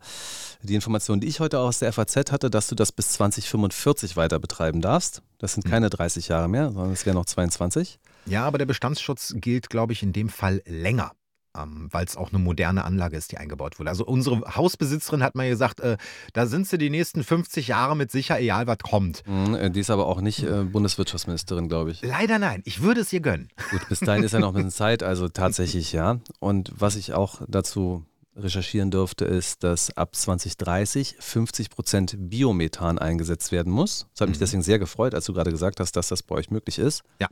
[0.61, 0.67] mhm.
[0.67, 4.39] die Information, die ich heute aus der FAZ hatte, dass du das bis 2045 weiter
[4.39, 5.21] betreiben darfst.
[5.37, 5.69] Das sind mhm.
[5.69, 7.99] keine 30 Jahre mehr, sondern es wären noch 22.
[8.25, 11.13] Ja, aber der Bestandsschutz gilt, glaube ich, in dem Fall länger.
[11.57, 13.89] Ähm, weil es auch eine moderne Anlage ist, die eingebaut wurde.
[13.89, 15.97] Also unsere Hausbesitzerin hat mal gesagt, äh,
[16.33, 19.23] da sind sie die nächsten 50 Jahre mit sicher, egal was kommt.
[19.27, 22.01] Mhm, äh, die ist aber auch nicht äh, Bundeswirtschaftsministerin, glaube ich.
[22.01, 23.49] Leider nein, ich würde es ihr gönnen.
[23.71, 26.19] Gut, bis dahin ist ja noch ein bisschen Zeit, also tatsächlich ja.
[26.39, 28.05] Und was ich auch dazu
[28.37, 34.07] recherchieren durfte, ist, dass ab 2030 50 Prozent Biomethan eingesetzt werden muss.
[34.13, 34.41] Das hat mich Mhm.
[34.41, 37.03] deswegen sehr gefreut, als du gerade gesagt hast, dass das bei euch möglich ist.
[37.21, 37.27] Ja.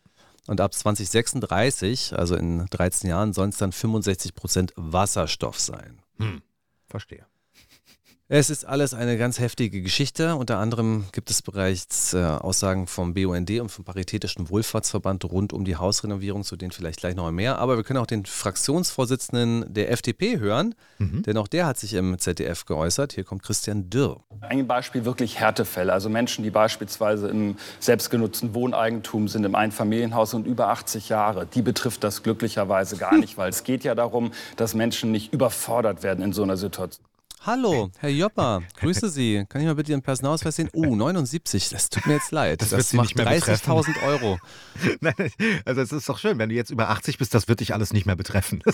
[0.48, 6.02] Und ab 2036, also in 13 Jahren, sollen es dann 65 Prozent Wasserstoff sein.
[6.88, 7.26] Verstehe.
[8.36, 10.36] Es ist alles eine ganz heftige Geschichte.
[10.36, 15.66] Unter anderem gibt es bereits äh, Aussagen vom BUND und vom Paritätischen Wohlfahrtsverband rund um
[15.66, 17.60] die Hausrenovierung, zu denen vielleicht gleich noch mehr.
[17.60, 22.18] Aber wir können auch den Fraktionsvorsitzenden der FDP hören, denn auch der hat sich im
[22.18, 23.14] ZDF geäußert.
[23.14, 24.24] Hier kommt Christian Dürr.
[24.42, 30.48] Ein Beispiel wirklich Härtefälle, also Menschen, die beispielsweise im selbstgenutzten Wohneigentum sind, im Einfamilienhaus und
[30.48, 34.74] über 80 Jahre, die betrifft das glücklicherweise gar nicht, weil es geht ja darum, dass
[34.74, 37.06] Menschen nicht überfordert werden in so einer Situation.
[37.46, 39.44] Hallo, Herr Joppa, grüße Sie.
[39.50, 40.70] Kann ich mal bitte Ihren Personalausweis sehen?
[40.72, 42.62] Oh, 79, das tut mir jetzt leid.
[42.62, 43.70] Das Das, macht nicht mehr betreffen.
[43.70, 44.40] 30.000 Euro.
[45.02, 45.14] Nein,
[45.66, 47.92] also es ist doch schön, wenn du jetzt über 80 bist, das wird dich alles
[47.92, 48.64] nicht mehr betreffen.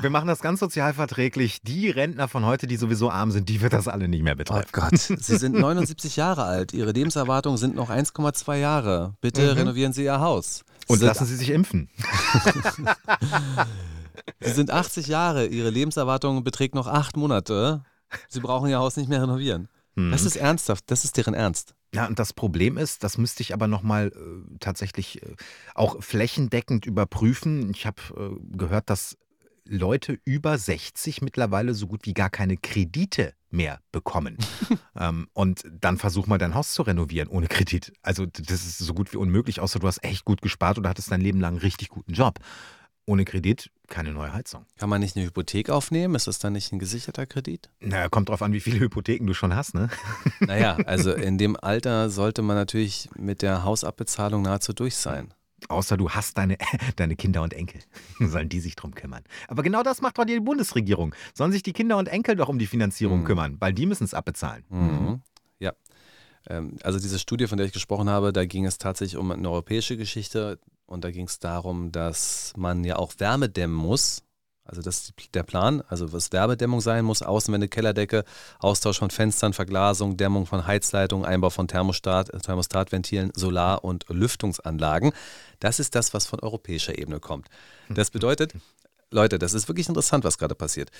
[0.00, 1.62] Wir machen das ganz sozialverträglich.
[1.62, 4.38] Die Rentner von heute, die sowieso arm sind, die wird das alle nicht mehr Oh
[4.38, 4.68] betreffen.
[4.72, 6.72] Gott, Sie sind 79 Jahre alt.
[6.72, 9.14] Ihre Lebenserwartung sind noch 1,2 Jahre.
[9.20, 10.64] Bitte renovieren Sie Ihr Haus.
[10.88, 11.88] Und lassen Sie sich impfen.
[14.38, 15.46] Sie sind 80 Jahre.
[15.46, 17.82] Ihre Lebenserwartung beträgt noch acht Monate.
[18.28, 19.68] Sie brauchen Ihr Haus nicht mehr renovieren.
[20.10, 20.84] Das ist ernsthaft.
[20.90, 21.74] Das ist deren Ernst.
[21.94, 25.34] Ja, und das Problem ist, das müsste ich aber nochmal äh, tatsächlich äh,
[25.74, 27.70] auch flächendeckend überprüfen.
[27.70, 29.18] Ich habe äh, gehört, dass
[29.64, 34.38] Leute über 60 mittlerweile so gut wie gar keine Kredite mehr bekommen.
[34.96, 37.92] ähm, und dann versuch mal dein Haus zu renovieren ohne Kredit.
[38.02, 41.10] Also das ist so gut wie unmöglich, außer du hast echt gut gespart oder hattest
[41.10, 42.38] dein Leben lang einen richtig guten Job.
[43.10, 44.66] Ohne Kredit keine neue Heizung.
[44.78, 46.14] Kann man nicht eine Hypothek aufnehmen?
[46.14, 47.68] Ist das dann nicht ein gesicherter Kredit?
[47.80, 49.88] Naja, kommt drauf an, wie viele Hypotheken du schon hast, ne?
[50.40, 55.34] Naja, also in dem Alter sollte man natürlich mit der Hausabbezahlung nahezu durch sein.
[55.68, 56.56] Außer du hast deine,
[56.96, 57.80] deine Kinder und Enkel.
[58.20, 59.24] Sollen die sich drum kümmern.
[59.48, 61.12] Aber genau das macht doch die Bundesregierung.
[61.34, 63.24] Sollen sich die Kinder und Enkel doch um die Finanzierung Mhm.
[63.24, 64.64] kümmern, weil die müssen es abbezahlen.
[64.70, 65.20] Mhm.
[65.58, 65.72] Ja.
[66.48, 69.50] Ähm, Also diese Studie, von der ich gesprochen habe, da ging es tatsächlich um eine
[69.50, 70.60] europäische Geschichte
[70.90, 74.22] und da ging es darum, dass man ja auch Wärme dämmen muss.
[74.64, 78.24] Also das ist der Plan, also was Wärmedämmung sein muss, Außenwände, Kellerdecke,
[78.58, 85.12] Austausch von Fenstern, Verglasung, Dämmung von Heizleitungen, Einbau von Thermostat, äh, Thermostatventilen, Solar- und Lüftungsanlagen.
[85.60, 87.48] Das ist das, was von europäischer Ebene kommt.
[87.88, 88.54] Das bedeutet,
[89.10, 90.90] Leute, das ist wirklich interessant, was gerade passiert.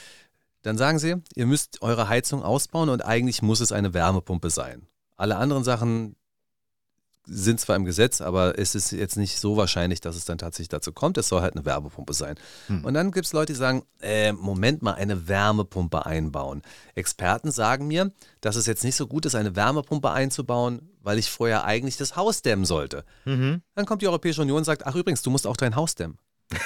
[0.62, 4.86] Dann sagen sie, ihr müsst eure Heizung ausbauen und eigentlich muss es eine Wärmepumpe sein.
[5.16, 6.16] Alle anderen Sachen
[7.32, 10.68] sind zwar im Gesetz, aber es ist jetzt nicht so wahrscheinlich, dass es dann tatsächlich
[10.68, 11.16] dazu kommt.
[11.16, 12.34] Es soll halt eine Wärmepumpe sein.
[12.84, 16.62] Und dann gibt es Leute, die sagen, äh, Moment mal, eine Wärmepumpe einbauen.
[16.96, 18.10] Experten sagen mir,
[18.40, 22.16] dass es jetzt nicht so gut ist, eine Wärmepumpe einzubauen, weil ich vorher eigentlich das
[22.16, 23.04] Haus dämmen sollte.
[23.74, 26.18] Dann kommt die Europäische Union und sagt, ach übrigens, du musst auch dein Haus dämmen.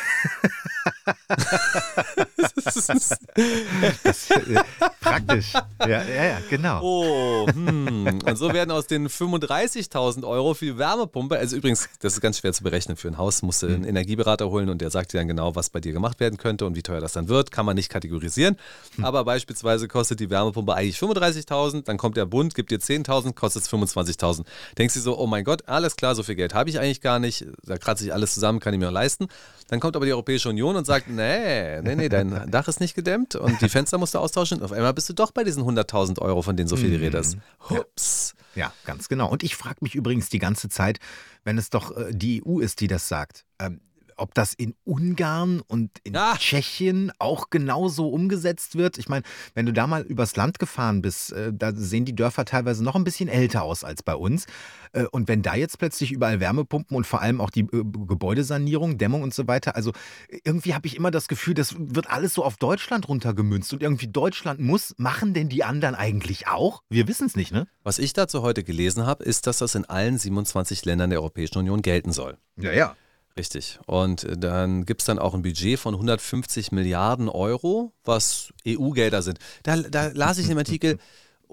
[2.65, 4.63] Das äh,
[5.01, 5.53] praktisch.
[5.81, 6.81] Ja, ja, ja, genau.
[6.83, 8.21] Oh, hm.
[8.25, 12.39] Und so werden aus den 35.000 Euro für die Wärmepumpe, also übrigens, das ist ganz
[12.39, 15.19] schwer zu berechnen für ein Haus, musst du einen Energieberater holen und der sagt dir
[15.19, 17.67] dann genau, was bei dir gemacht werden könnte und wie teuer das dann wird, kann
[17.67, 18.57] man nicht kategorisieren.
[19.03, 23.65] Aber beispielsweise kostet die Wärmepumpe eigentlich 35.000, dann kommt der Bund, gibt dir 10.000, kostet
[23.65, 24.45] es 25.000.
[24.79, 27.19] Denkst du so, oh mein Gott, alles klar, so viel Geld habe ich eigentlich gar
[27.19, 29.29] nicht, da kratze ich alles zusammen, kann ich mir leisten.
[29.69, 32.95] Dann kommt aber die Europäische Union und sagt, nee, nee, nee, dein Dach ist nicht
[32.95, 34.59] gedämmt und die Fenster musst du austauschen.
[34.59, 36.97] Und auf einmal bist du doch bei diesen 100.000 Euro, von denen so viel die
[36.97, 37.37] Rede ist.
[37.69, 38.35] Hups.
[38.55, 39.29] Ja, ganz genau.
[39.29, 41.01] Und ich frage mich übrigens die ganze Zeit,
[41.43, 43.81] wenn es doch äh, die EU ist, die das sagt, ähm,
[44.17, 46.35] ob das in Ungarn und in Ja.
[46.37, 48.99] Tschechien auch genauso umgesetzt wird.
[48.99, 52.45] Ich meine, wenn du da mal übers Land gefahren bist, äh, da sehen die Dörfer
[52.45, 54.47] teilweise noch ein bisschen älter aus als bei uns.
[54.93, 57.85] Äh, und wenn da jetzt plötzlich überall Wärmepumpen und vor allem auch die äh,
[58.19, 59.91] Gebäudesanierung, Dämmung und so weiter, also
[60.29, 63.83] äh, irgendwie habe ich immer das Gefühl, das wird alles so auf Deutschland runtergemünzt und
[63.83, 66.83] irgendwie Deutschland muss, machen denn die anderen eigentlich auch?
[66.89, 67.67] Wir wissen es nicht, ne?
[67.83, 71.59] Was ich dazu heute gelesen habe, ist, dass das in allen 27 Ländern der Europäischen
[71.59, 72.39] Union gelten soll.
[72.57, 72.97] Ja, ja.
[73.37, 73.81] Richtig.
[73.87, 79.23] Und äh, dann gibt es dann auch ein Budget von 150 Milliarden Euro, was EU-Gelder
[79.23, 79.39] sind.
[79.65, 80.99] Da, da las ich im Artikel,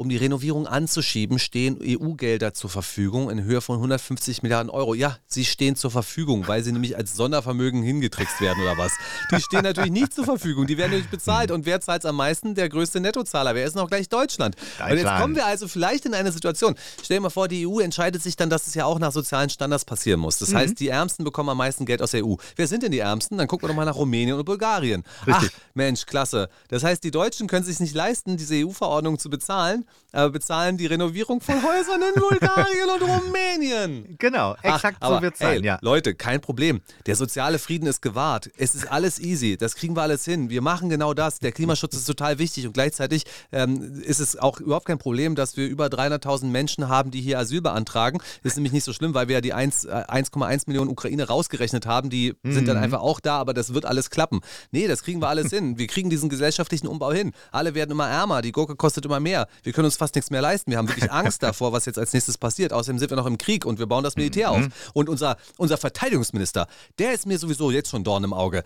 [0.02, 4.96] um die Renovierung anzuschieben, stehen EU-Gelder zur Verfügung in Höhe von 150 Milliarden Euro.
[4.96, 8.94] Ja, sie stehen zur Verfügung, weil sie nämlich als Sondervermögen hingetrickst werden oder was.
[9.32, 11.52] Die stehen natürlich nicht zur Verfügung, die werden natürlich bezahlt.
[11.52, 12.56] Und wer zahlt es am meisten?
[12.56, 13.54] Der größte Nettozahler.
[13.54, 14.56] Wer ist noch gleich Deutschland?
[14.84, 16.74] Und jetzt kommen wir also vielleicht in eine Situation.
[17.04, 19.52] Stell dir mal vor, die EU entscheidet sich dann, dass es ja auch nach sozialen
[19.52, 20.40] Standards passieren muss.
[20.40, 22.38] Das heißt, die Ärmsten bekommen am meisten Geld aus der EU.
[22.56, 23.38] Wer sind denn die Ärmsten?
[23.38, 25.04] Dann gucken wir doch mal nach Rumänien und Bulgarien.
[25.28, 25.52] Richtig.
[25.54, 26.50] Ach, Mensch, klasse.
[26.70, 30.88] Das heißt, die Deutschen können sich nicht leisten, diese EU-Verordnung zu bezahlen, aber bezahlen die
[30.88, 34.16] Renovierung von Häusern in Bulgarien und Rumänien.
[34.18, 35.64] Genau, exakt Ach, so wird es sein.
[35.64, 35.80] ja.
[35.82, 36.82] Leute, kein Problem.
[37.06, 38.50] Der soziale Frieden ist gewahrt.
[38.58, 39.56] Es ist alles easy.
[39.58, 40.50] Das kriegen wir alles hin.
[40.50, 41.40] Wir machen genau das.
[41.40, 45.56] Der Klimaschutz ist total wichtig und gleichzeitig ähm, ist es auch überhaupt kein Problem, dass
[45.56, 48.20] wir über 300.000 Menschen haben, die hier Asyl beantragen.
[48.44, 51.86] Ist nämlich nicht so schlimm, weil wir ja die 1, äh, 1,1 Millionen Ukraine rausgerechnet
[51.86, 52.10] haben.
[52.10, 54.42] Die sind dann einfach auch da, aber das wird alles klappen.
[54.72, 55.78] Nee, das kriegen wir alles hin.
[55.78, 57.32] Wir kriegen diesen gesellschaftlichen Umbau hin.
[57.52, 58.42] Alle werden immer ärmer.
[58.42, 59.48] Die Gurke kostet immer mehr.
[59.64, 60.72] Wir können uns fast nichts mehr leisten.
[60.72, 62.74] Wir haben wirklich Angst davor, was jetzt als nächstes passiert.
[62.74, 64.68] Außerdem sind wir noch im Krieg und wir bauen das Militär auf.
[64.94, 66.68] Und unser, unser Verteidigungsminister,
[67.00, 68.64] der ist mir sowieso jetzt schon Dorn im Auge.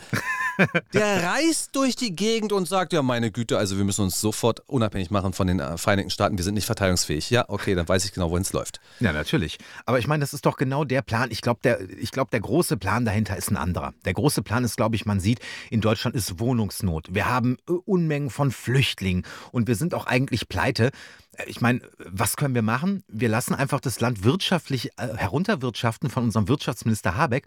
[0.94, 4.62] Der reist durch die Gegend und sagt, ja meine Güte, also wir müssen uns sofort
[4.68, 6.38] unabhängig machen von den äh, Vereinigten Staaten.
[6.38, 7.30] Wir sind nicht verteidigungsfähig.
[7.30, 8.80] Ja, okay, dann weiß ich genau, wohin es läuft.
[9.02, 9.58] Ja, natürlich.
[9.86, 11.30] Aber ich meine, das ist doch genau der Plan.
[11.32, 13.94] Ich glaube, der, ich glaub, der große Plan dahinter ist ein anderer.
[14.06, 15.40] Der große Plan ist, glaube ich, man sieht,
[15.70, 17.14] in Deutschland ist Wohnungsnot.
[17.14, 20.92] Wir haben äh, Unmengen von Flüchtlingen und wir sind auch eigentlich pleite.
[21.38, 23.04] Äh, Ich meine, was können wir machen?
[23.08, 27.46] Wir lassen einfach das Land wirtschaftlich äh, herunterwirtschaften von unserem Wirtschaftsminister Habeck.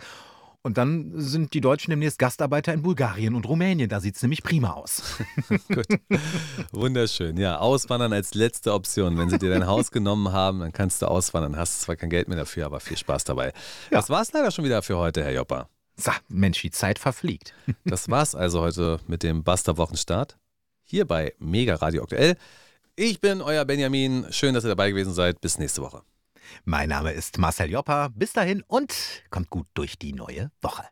[0.63, 3.89] Und dann sind die Deutschen demnächst Gastarbeiter in Bulgarien und Rumänien.
[3.89, 5.03] Da sieht es nämlich prima aus.
[5.69, 5.87] Gut.
[6.73, 7.37] Wunderschön.
[7.37, 9.17] Ja, auswandern als letzte Option.
[9.17, 11.57] Wenn sie dir dein Haus genommen haben, dann kannst du auswandern.
[11.57, 13.53] Hast zwar kein Geld mehr dafür, aber viel Spaß dabei.
[13.91, 15.69] Das war es leider schon wieder für heute, Herr Jopper.
[15.97, 17.55] So, Mensch, die Zeit verfliegt.
[17.85, 20.39] Das war's also heute mit dem Buster-Wochenstart.
[20.85, 22.37] Hier bei Mega Radio Aktuell.
[23.01, 24.27] Ich bin euer Benjamin.
[24.31, 25.41] Schön, dass ihr dabei gewesen seid.
[25.41, 26.03] Bis nächste Woche.
[26.65, 28.09] Mein Name ist Marcel Joppa.
[28.09, 28.93] Bis dahin und
[29.31, 30.83] kommt gut durch die neue Woche.